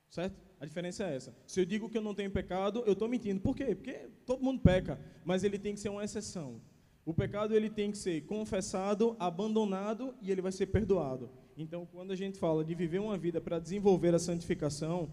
[0.10, 0.51] Certo?
[0.62, 1.36] A diferença é essa.
[1.48, 3.42] Se eu digo que eu não tenho pecado, eu estou mentindo.
[3.42, 3.74] Por quê?
[3.74, 6.62] Porque todo mundo peca, mas ele tem que ser uma exceção.
[7.04, 11.32] O pecado ele tem que ser confessado, abandonado e ele vai ser perdoado.
[11.58, 15.12] Então, quando a gente fala de viver uma vida para desenvolver a santificação,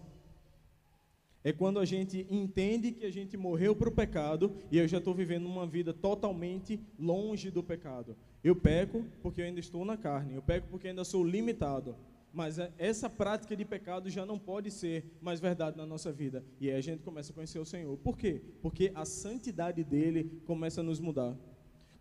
[1.43, 4.99] é quando a gente entende que a gente morreu para o pecado e eu já
[4.99, 8.15] estou vivendo uma vida totalmente longe do pecado.
[8.43, 11.95] Eu peco porque eu ainda estou na carne, eu peco porque ainda sou limitado.
[12.33, 16.43] Mas é, essa prática de pecado já não pode ser mais verdade na nossa vida.
[16.59, 17.97] E aí a gente começa a conhecer o Senhor.
[17.97, 18.41] Por quê?
[18.61, 21.35] Porque a santidade dele começa a nos mudar.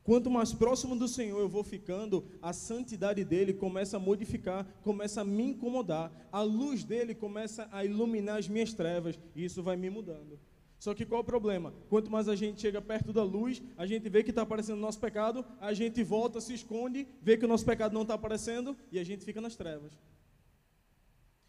[0.09, 5.21] Quanto mais próximo do Senhor eu vou ficando, a santidade dele começa a modificar, começa
[5.21, 6.11] a me incomodar.
[6.33, 9.19] A luz dele começa a iluminar as minhas trevas.
[9.37, 10.39] E isso vai me mudando.
[10.79, 11.75] Só que qual o problema?
[11.89, 14.81] Quanto mais a gente chega perto da luz, a gente vê que está aparecendo o
[14.81, 18.77] nosso pecado, a gente volta, se esconde, vê que o nosso pecado não está aparecendo
[18.93, 19.99] e a gente fica nas trevas.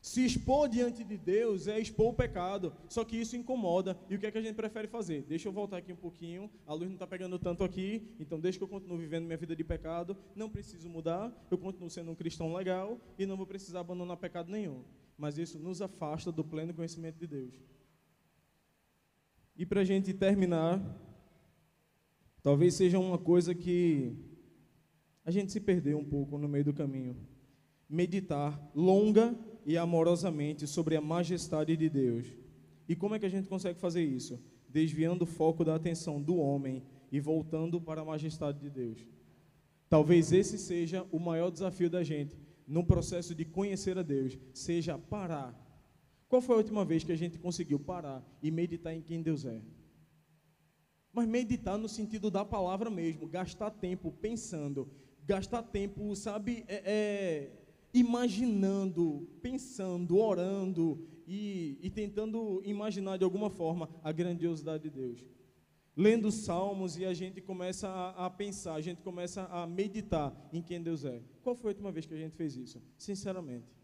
[0.01, 3.99] Se expor diante de Deus é expor o pecado, só que isso incomoda.
[4.09, 5.23] E o que é que a gente prefere fazer?
[5.23, 8.57] Deixa eu voltar aqui um pouquinho, a luz não está pegando tanto aqui, então deixa
[8.57, 12.15] que eu continue vivendo minha vida de pecado, não preciso mudar, eu continuo sendo um
[12.15, 14.83] cristão legal e não vou precisar abandonar pecado nenhum.
[15.17, 17.53] Mas isso nos afasta do pleno conhecimento de Deus.
[19.59, 20.81] E para a gente terminar,
[22.41, 24.15] talvez seja uma coisa que
[25.25, 27.17] a gente se perdeu um pouco no meio do caminho.
[27.89, 32.25] Meditar longa e amorosamente sobre a majestade de Deus.
[32.87, 34.39] E como é que a gente consegue fazer isso?
[34.69, 36.81] Desviando o foco da atenção do homem
[37.11, 39.05] e voltando para a majestade de Deus.
[39.89, 44.97] Talvez esse seja o maior desafio da gente no processo de conhecer a Deus, seja
[44.97, 45.53] parar
[46.29, 49.45] qual foi a última vez que a gente conseguiu parar e meditar em quem Deus
[49.45, 49.59] é?
[51.11, 54.87] Mas meditar no sentido da palavra mesmo, gastar tempo pensando,
[55.25, 57.51] gastar tempo, sabe, é, é,
[57.91, 65.25] imaginando, pensando, orando e, e tentando imaginar de alguma forma a grandiosidade de Deus.
[65.97, 70.61] Lendo salmos e a gente começa a, a pensar, a gente começa a meditar em
[70.61, 71.23] quem Deus é.
[71.41, 72.79] Qual foi a última vez que a gente fez isso?
[72.95, 73.78] Sinceramente.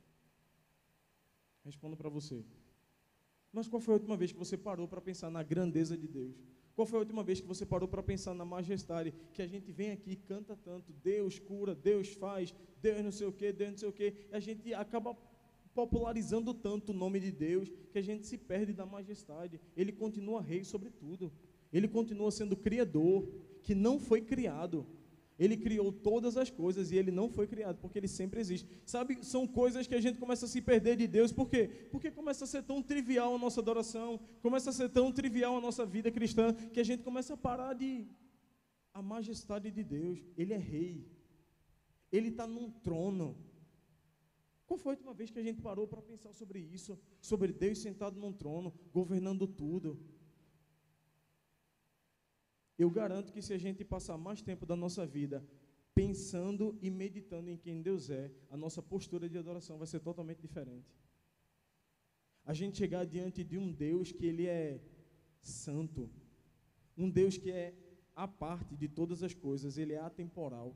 [1.65, 2.45] Respondo para você.
[3.51, 6.35] Mas qual foi a última vez que você parou para pensar na grandeza de Deus?
[6.75, 9.13] Qual foi a última vez que você parou para pensar na majestade?
[9.33, 13.27] Que a gente vem aqui e canta tanto, Deus cura, Deus faz, Deus não sei
[13.27, 14.13] o que, Deus não sei o que.
[14.31, 15.17] A gente acaba
[15.73, 19.59] popularizando tanto o nome de Deus que a gente se perde da majestade.
[19.75, 21.31] Ele continua rei sobre tudo.
[21.71, 23.27] Ele continua sendo criador,
[23.63, 24.85] que não foi criado.
[25.37, 28.67] Ele criou todas as coisas e ele não foi criado, porque ele sempre existe.
[28.85, 31.67] Sabe, são coisas que a gente começa a se perder de Deus, por quê?
[31.91, 35.61] Porque começa a ser tão trivial a nossa adoração, começa a ser tão trivial a
[35.61, 38.07] nossa vida cristã, que a gente começa a parar de.
[38.93, 41.05] A majestade de Deus, ele é rei,
[42.09, 43.37] ele está num trono.
[44.65, 46.97] Qual foi a última vez que a gente parou para pensar sobre isso?
[47.19, 49.99] Sobre Deus sentado num trono, governando tudo?
[52.77, 55.45] Eu garanto que se a gente passar mais tempo da nossa vida
[55.93, 60.41] pensando e meditando em quem Deus é, a nossa postura de adoração vai ser totalmente
[60.41, 60.93] diferente.
[62.43, 64.81] A gente chegar diante de um Deus que ele é
[65.39, 66.09] santo,
[66.97, 67.73] um Deus que é
[68.13, 70.75] a parte de todas as coisas, ele é atemporal.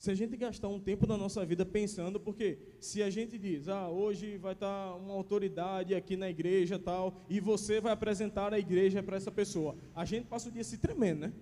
[0.00, 3.68] Se a gente gastar um tempo da nossa vida pensando, porque se a gente diz,
[3.68, 8.58] ah, hoje vai estar uma autoridade aqui na igreja tal, e você vai apresentar a
[8.58, 11.34] igreja para essa pessoa, a gente passa o dia se tremendo, né?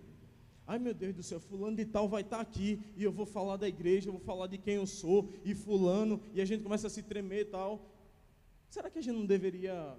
[0.67, 3.57] Ai meu Deus do céu, fulano de tal vai estar aqui, e eu vou falar
[3.59, 6.89] da igreja, eu vou falar de quem eu sou, e fulano, e a gente começa
[6.89, 7.89] a se tremer e tal.
[8.69, 9.97] Será que a gente não deveria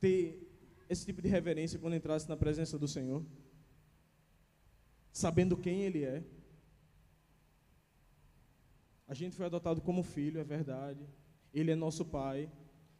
[0.00, 0.40] ter
[0.88, 3.24] esse tipo de reverência quando entrasse na presença do Senhor?
[5.12, 6.22] Sabendo quem Ele é?
[9.08, 11.06] A gente foi adotado como filho, é verdade.
[11.54, 12.50] Ele é nosso pai,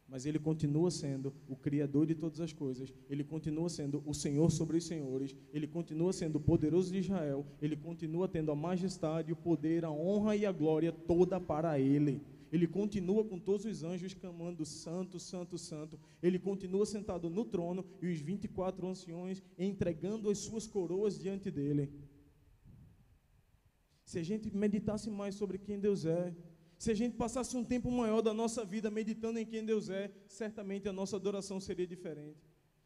[0.07, 2.93] mas ele continua sendo o criador de todas as coisas.
[3.09, 5.35] Ele continua sendo o Senhor sobre os senhores.
[5.53, 7.45] Ele continua sendo o poderoso de Israel.
[7.61, 12.21] Ele continua tendo a majestade, o poder, a honra e a glória toda para ele.
[12.49, 15.99] Ele continua com todos os anjos clamando santo, santo, santo.
[16.23, 21.91] Ele continua sentado no trono e os 24 anciões entregando as suas coroas diante dele
[24.07, 26.33] se a gente meditasse mais sobre quem Deus é,
[26.77, 30.09] se a gente passasse um tempo maior da nossa vida meditando em quem Deus é,
[30.29, 32.37] certamente a nossa adoração seria diferente.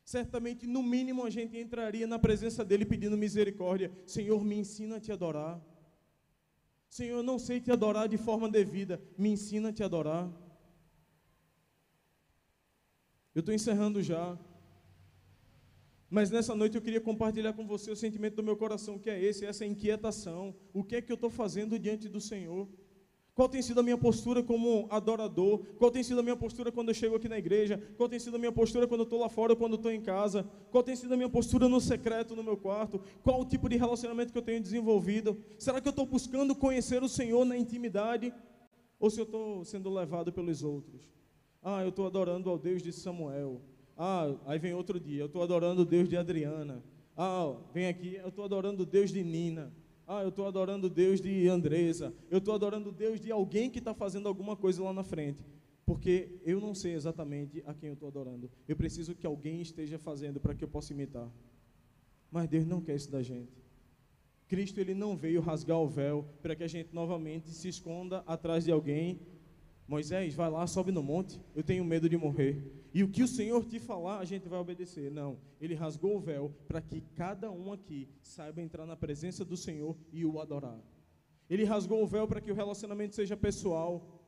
[0.04, 3.92] Certamente, no mínimo, a gente entraria na presença dele pedindo misericórdia.
[4.08, 5.62] Senhor, me ensina a te adorar.
[6.90, 9.00] Senhor, eu não sei te adorar de forma devida.
[9.16, 10.28] Me ensina a te adorar.
[13.36, 14.36] Eu estou encerrando já.
[16.12, 19.18] Mas nessa noite eu queria compartilhar com você o sentimento do meu coração, que é
[19.24, 20.54] esse, essa inquietação.
[20.74, 22.68] O que é que eu estou fazendo diante do Senhor?
[23.34, 25.60] Qual tem sido a minha postura como adorador?
[25.78, 27.82] Qual tem sido a minha postura quando eu chego aqui na igreja?
[27.96, 30.02] Qual tem sido a minha postura quando eu estou lá fora ou quando estou em
[30.02, 30.46] casa?
[30.70, 33.02] Qual tem sido a minha postura no secreto, no meu quarto?
[33.24, 35.42] Qual o tipo de relacionamento que eu tenho desenvolvido?
[35.58, 38.34] Será que eu estou buscando conhecer o Senhor na intimidade?
[39.00, 41.02] Ou se eu estou sendo levado pelos outros?
[41.64, 43.62] Ah, eu estou adorando ao Deus de Samuel.
[43.98, 46.84] Ah, aí vem outro dia, eu estou adorando o Deus de Adriana.
[47.16, 49.72] Ah, vem aqui, eu estou adorando o Deus de Nina.
[50.08, 52.14] Ah, eu estou adorando o Deus de Andresa.
[52.30, 55.42] Eu estou adorando o Deus de alguém que está fazendo alguma coisa lá na frente.
[55.86, 58.50] Porque eu não sei exatamente a quem eu estou adorando.
[58.68, 61.30] Eu preciso que alguém esteja fazendo para que eu possa imitar.
[62.30, 63.52] Mas Deus não quer isso da gente.
[64.48, 68.66] Cristo ele não veio rasgar o véu para que a gente novamente se esconda atrás
[68.66, 69.20] de alguém.
[69.88, 71.40] Moisés, vai lá, sobe no monte.
[71.56, 72.62] Eu tenho medo de morrer.
[72.94, 75.10] E o que o Senhor te falar, a gente vai obedecer.
[75.10, 79.56] Não, ele rasgou o véu para que cada um aqui saiba entrar na presença do
[79.56, 80.80] Senhor e o adorar.
[81.50, 84.20] Ele rasgou o véu para que o relacionamento seja pessoal.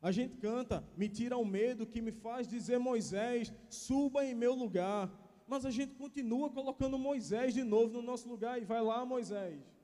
[0.00, 4.54] A gente canta, me tira o medo que me faz dizer Moisés, suba em meu
[4.54, 5.10] lugar.
[5.46, 9.75] Mas a gente continua colocando Moisés de novo no nosso lugar e vai lá, Moisés.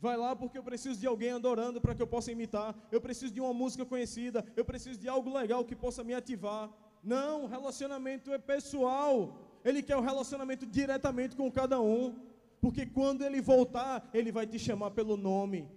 [0.00, 2.74] Vai lá porque eu preciso de alguém adorando para que eu possa imitar.
[2.90, 4.44] Eu preciso de uma música conhecida.
[4.56, 6.70] Eu preciso de algo legal que possa me ativar.
[7.04, 9.60] Não, relacionamento é pessoal.
[9.62, 12.18] Ele quer o um relacionamento diretamente com cada um.
[12.62, 15.68] Porque quando ele voltar, ele vai te chamar pelo nome.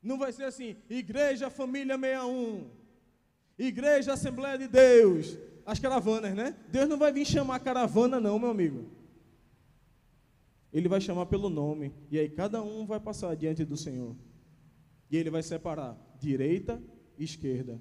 [0.00, 2.70] Não vai ser assim, Igreja Família 61,
[3.58, 5.36] Igreja Assembleia de Deus,
[5.66, 6.56] as caravanas, né?
[6.68, 8.99] Deus não vai vir chamar caravana, não, meu amigo.
[10.72, 14.16] Ele vai chamar pelo nome, e aí cada um vai passar diante do Senhor.
[15.10, 16.82] E ele vai separar direita
[17.18, 17.80] e esquerda.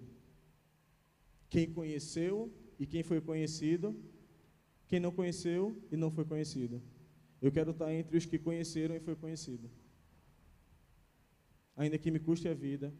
[1.50, 3.96] Quem conheceu e quem foi conhecido,
[4.88, 6.82] quem não conheceu e não foi conhecido.
[7.42, 9.70] Eu quero estar entre os que conheceram e foi conhecido
[11.80, 12.94] ainda que me custe a vida,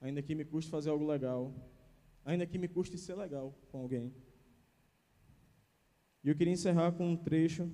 [0.00, 1.52] ainda que me custe fazer algo legal,
[2.24, 4.14] ainda que me custe ser legal com alguém.
[6.22, 7.68] E eu queria encerrar com um trecho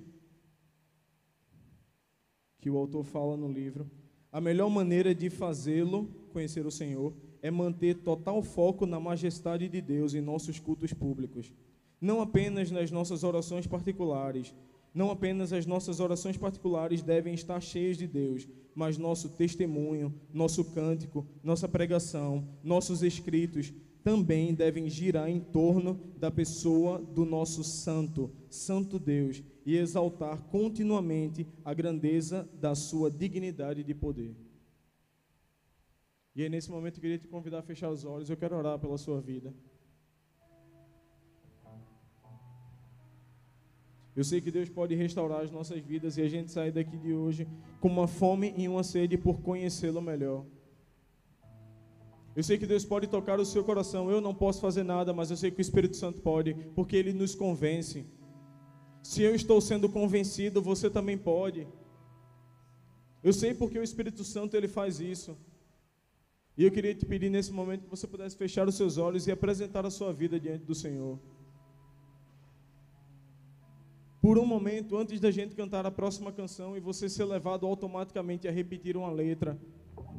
[2.61, 3.89] que o autor fala no livro.
[4.31, 9.81] A melhor maneira de fazê-lo conhecer o Senhor é manter total foco na majestade de
[9.81, 11.51] Deus em nossos cultos públicos,
[11.99, 14.53] não apenas nas nossas orações particulares,
[14.93, 20.63] não apenas as nossas orações particulares devem estar cheias de Deus, mas nosso testemunho, nosso
[20.65, 28.31] cântico, nossa pregação, nossos escritos também devem girar em torno da pessoa do nosso santo,
[28.49, 34.35] santo Deus, e exaltar continuamente a grandeza da sua dignidade de poder.
[36.35, 38.79] E aí, nesse momento, eu queria te convidar a fechar os olhos, eu quero orar
[38.79, 39.53] pela sua vida.
[44.15, 47.13] Eu sei que Deus pode restaurar as nossas vidas e a gente sair daqui de
[47.13, 47.47] hoje
[47.79, 50.45] com uma fome e uma sede por conhecê-lo melhor.
[52.35, 54.09] Eu sei que Deus pode tocar o seu coração.
[54.09, 57.13] Eu não posso fazer nada, mas eu sei que o Espírito Santo pode, porque ele
[57.13, 58.05] nos convence.
[59.03, 61.67] Se eu estou sendo convencido, você também pode.
[63.23, 65.37] Eu sei porque o Espírito Santo ele faz isso.
[66.57, 69.31] E eu queria te pedir nesse momento que você pudesse fechar os seus olhos e
[69.31, 71.19] apresentar a sua vida diante do Senhor
[74.21, 78.47] por um momento, antes da gente cantar a próxima canção e você ser levado automaticamente
[78.47, 79.59] a repetir uma letra,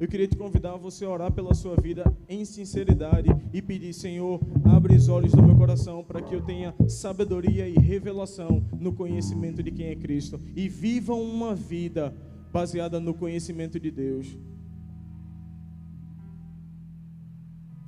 [0.01, 4.41] eu queria te convidar a você orar pela sua vida em sinceridade e pedir, Senhor,
[4.65, 9.63] abre os olhos do meu coração para que eu tenha sabedoria e revelação no conhecimento
[9.63, 12.15] de quem é Cristo e viva uma vida
[12.53, 14.37] baseada no conhecimento de Deus.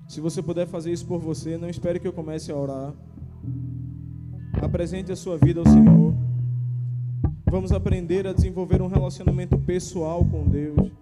[0.07, 2.95] Se você puder fazer isso por você, não espere que eu comece a orar.
[4.63, 6.15] Apresente a sua vida ao Senhor.
[7.51, 10.93] Vamos aprender a desenvolver um relacionamento pessoal com Deus.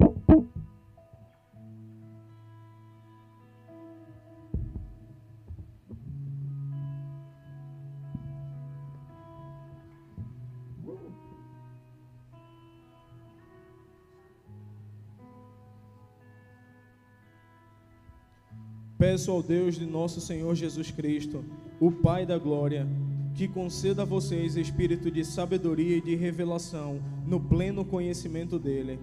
[19.12, 21.44] Peço ao Deus de nosso Senhor Jesus Cristo,
[21.78, 22.88] o Pai da Glória,
[23.34, 28.98] que conceda a vocês espírito de sabedoria e de revelação no pleno conhecimento dele.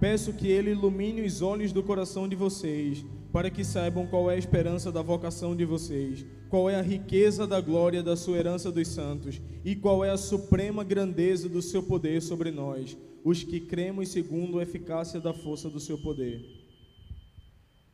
[0.00, 4.34] Peço que ele ilumine os olhos do coração de vocês, para que saibam qual é
[4.34, 8.72] a esperança da vocação de vocês, qual é a riqueza da glória da sua herança
[8.72, 13.60] dos santos e qual é a suprema grandeza do seu poder sobre nós, os que
[13.60, 16.59] cremos segundo a eficácia da força do seu poder.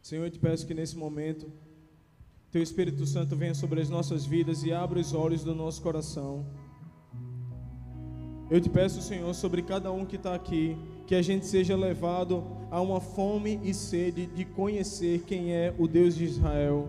[0.06, 1.50] Senhor, eu te peço que nesse momento
[2.52, 6.46] teu Espírito Santo venha sobre as nossas vidas e abra os olhos do nosso coração.
[8.48, 10.78] Eu te peço, Senhor, sobre cada um que está aqui,
[11.08, 15.88] que a gente seja levado a uma fome e sede de conhecer quem é o
[15.88, 16.88] Deus de Israel.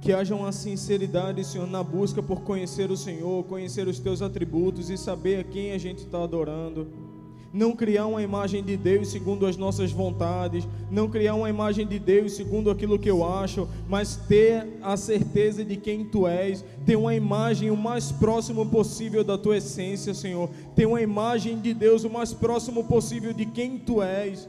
[0.00, 4.88] Que haja uma sinceridade, Senhor, na busca por conhecer o Senhor, conhecer os teus atributos
[4.88, 7.09] e saber a quem a gente está adorando
[7.52, 11.98] não criar uma imagem de Deus segundo as nossas vontades, não criar uma imagem de
[11.98, 16.96] Deus segundo aquilo que eu acho, mas ter a certeza de quem tu és, ter
[16.96, 22.04] uma imagem o mais próximo possível da tua essência, Senhor, ter uma imagem de Deus
[22.04, 24.48] o mais próximo possível de quem tu és.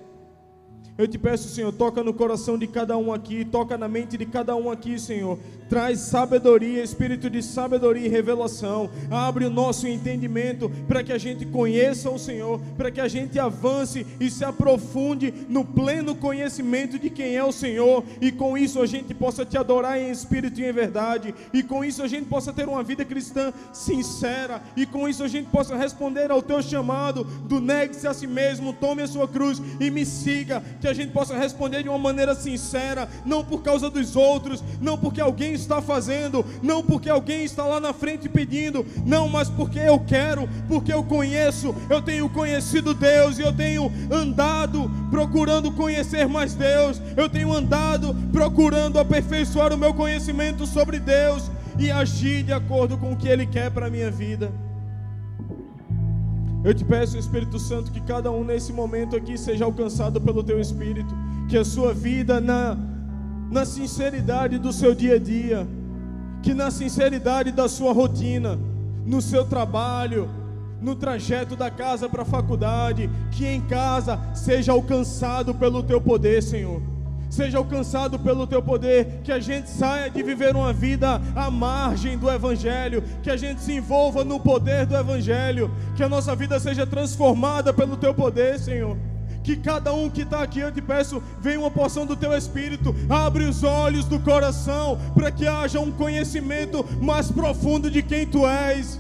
[0.98, 4.26] Eu te peço, Senhor, toca no coração de cada um aqui, toca na mente de
[4.26, 5.40] cada um aqui, Senhor.
[5.70, 8.90] Traz sabedoria, espírito de sabedoria e revelação.
[9.10, 13.40] Abre o nosso entendimento para que a gente conheça o Senhor, para que a gente
[13.40, 18.82] avance e se aprofunde no pleno conhecimento de quem é o Senhor, e com isso
[18.82, 22.26] a gente possa te adorar em espírito e em verdade, e com isso a gente
[22.26, 26.62] possa ter uma vida cristã sincera, e com isso a gente possa responder ao teu
[26.62, 30.94] chamado do negue-se a si mesmo, tome a sua cruz e me siga que a
[30.94, 35.54] gente possa responder de uma maneira sincera, não por causa dos outros, não porque alguém
[35.54, 40.48] está fazendo, não porque alguém está lá na frente pedindo, não, mas porque eu quero,
[40.68, 47.02] porque eu conheço, eu tenho conhecido Deus e eu tenho andado procurando conhecer mais Deus,
[47.16, 53.14] eu tenho andado procurando aperfeiçoar o meu conhecimento sobre Deus e agir de acordo com
[53.14, 54.52] o que Ele quer para a minha vida.
[56.64, 60.60] Eu te peço, Espírito Santo, que cada um nesse momento aqui seja alcançado pelo Teu
[60.60, 61.14] Espírito,
[61.50, 62.78] que a sua vida na,
[63.50, 65.68] na sinceridade do seu dia a dia,
[66.44, 68.60] que na sinceridade da sua rotina,
[69.06, 70.30] no seu trabalho,
[70.80, 76.44] no trajeto da casa para a faculdade, que em casa seja alcançado pelo Teu poder,
[76.44, 76.91] Senhor
[77.32, 82.18] seja alcançado pelo teu poder, que a gente saia de viver uma vida à margem
[82.18, 86.60] do Evangelho, que a gente se envolva no poder do Evangelho, que a nossa vida
[86.60, 88.98] seja transformada pelo teu poder, Senhor.
[89.44, 92.94] Que cada um que está aqui, eu te peço, venha uma porção do teu Espírito,
[93.10, 98.46] abre os olhos do coração, para que haja um conhecimento mais profundo de quem tu
[98.46, 99.00] és.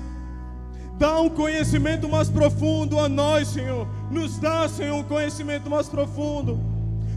[0.97, 3.87] Dá um conhecimento mais profundo a nós, Senhor.
[4.09, 6.70] Nos dá, Senhor, um conhecimento mais profundo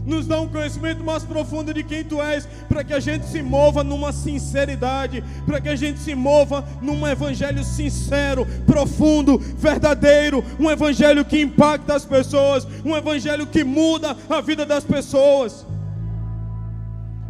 [0.05, 3.41] nos dá um conhecimento mais profundo de quem tu és, para que a gente se
[3.41, 10.69] mova numa sinceridade, para que a gente se mova num evangelho sincero, profundo, verdadeiro, um
[10.69, 15.65] evangelho que impacta as pessoas, um evangelho que muda a vida das pessoas.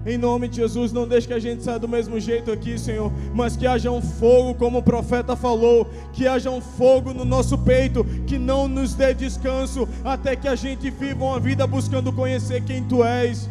[0.05, 3.11] Em nome de Jesus, não deixe que a gente saia do mesmo jeito aqui, Senhor,
[3.33, 7.57] mas que haja um fogo, como o profeta falou, que haja um fogo no nosso
[7.57, 12.63] peito, que não nos dê descanso, até que a gente viva uma vida buscando conhecer
[12.63, 13.49] quem Tu és.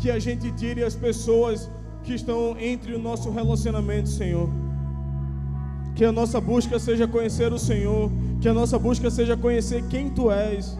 [0.00, 1.70] Que a gente tire as pessoas
[2.02, 4.48] que estão entre o nosso relacionamento, Senhor.
[5.94, 8.10] Que a nossa busca seja conhecer o Senhor,
[8.40, 10.76] que a nossa busca seja conhecer quem Tu és.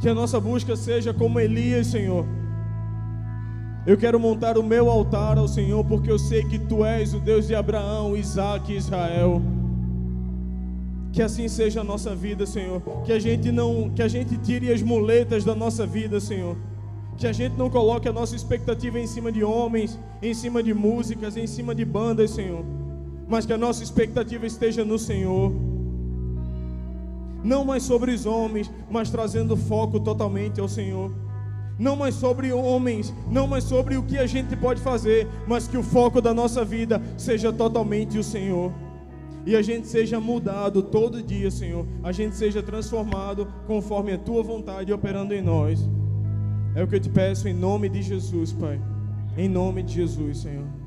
[0.00, 2.24] Que a nossa busca seja como Elias, Senhor.
[3.86, 7.20] Eu quero montar o meu altar ao Senhor, porque eu sei que Tu és o
[7.20, 9.42] Deus de Abraão, Isaac e Israel.
[11.12, 12.80] Que assim seja a nossa vida, Senhor.
[13.04, 16.56] Que a gente não, que a gente tire as muletas da nossa vida, Senhor.
[17.18, 20.72] Que a gente não coloque a nossa expectativa em cima de homens, em cima de
[20.72, 22.64] músicas, em cima de bandas, Senhor.
[23.28, 25.52] Mas que a nossa expectativa esteja no Senhor
[27.42, 31.12] não mais sobre os homens, mas trazendo foco totalmente ao Senhor.
[31.78, 35.78] Não mais sobre homens, não mais sobre o que a gente pode fazer, mas que
[35.78, 38.70] o foco da nossa vida seja totalmente o Senhor.
[39.46, 41.86] E a gente seja mudado todo dia, Senhor.
[42.02, 45.88] A gente seja transformado conforme a tua vontade operando em nós.
[46.74, 48.78] É o que eu te peço em nome de Jesus, Pai.
[49.36, 50.79] Em nome de Jesus, Senhor.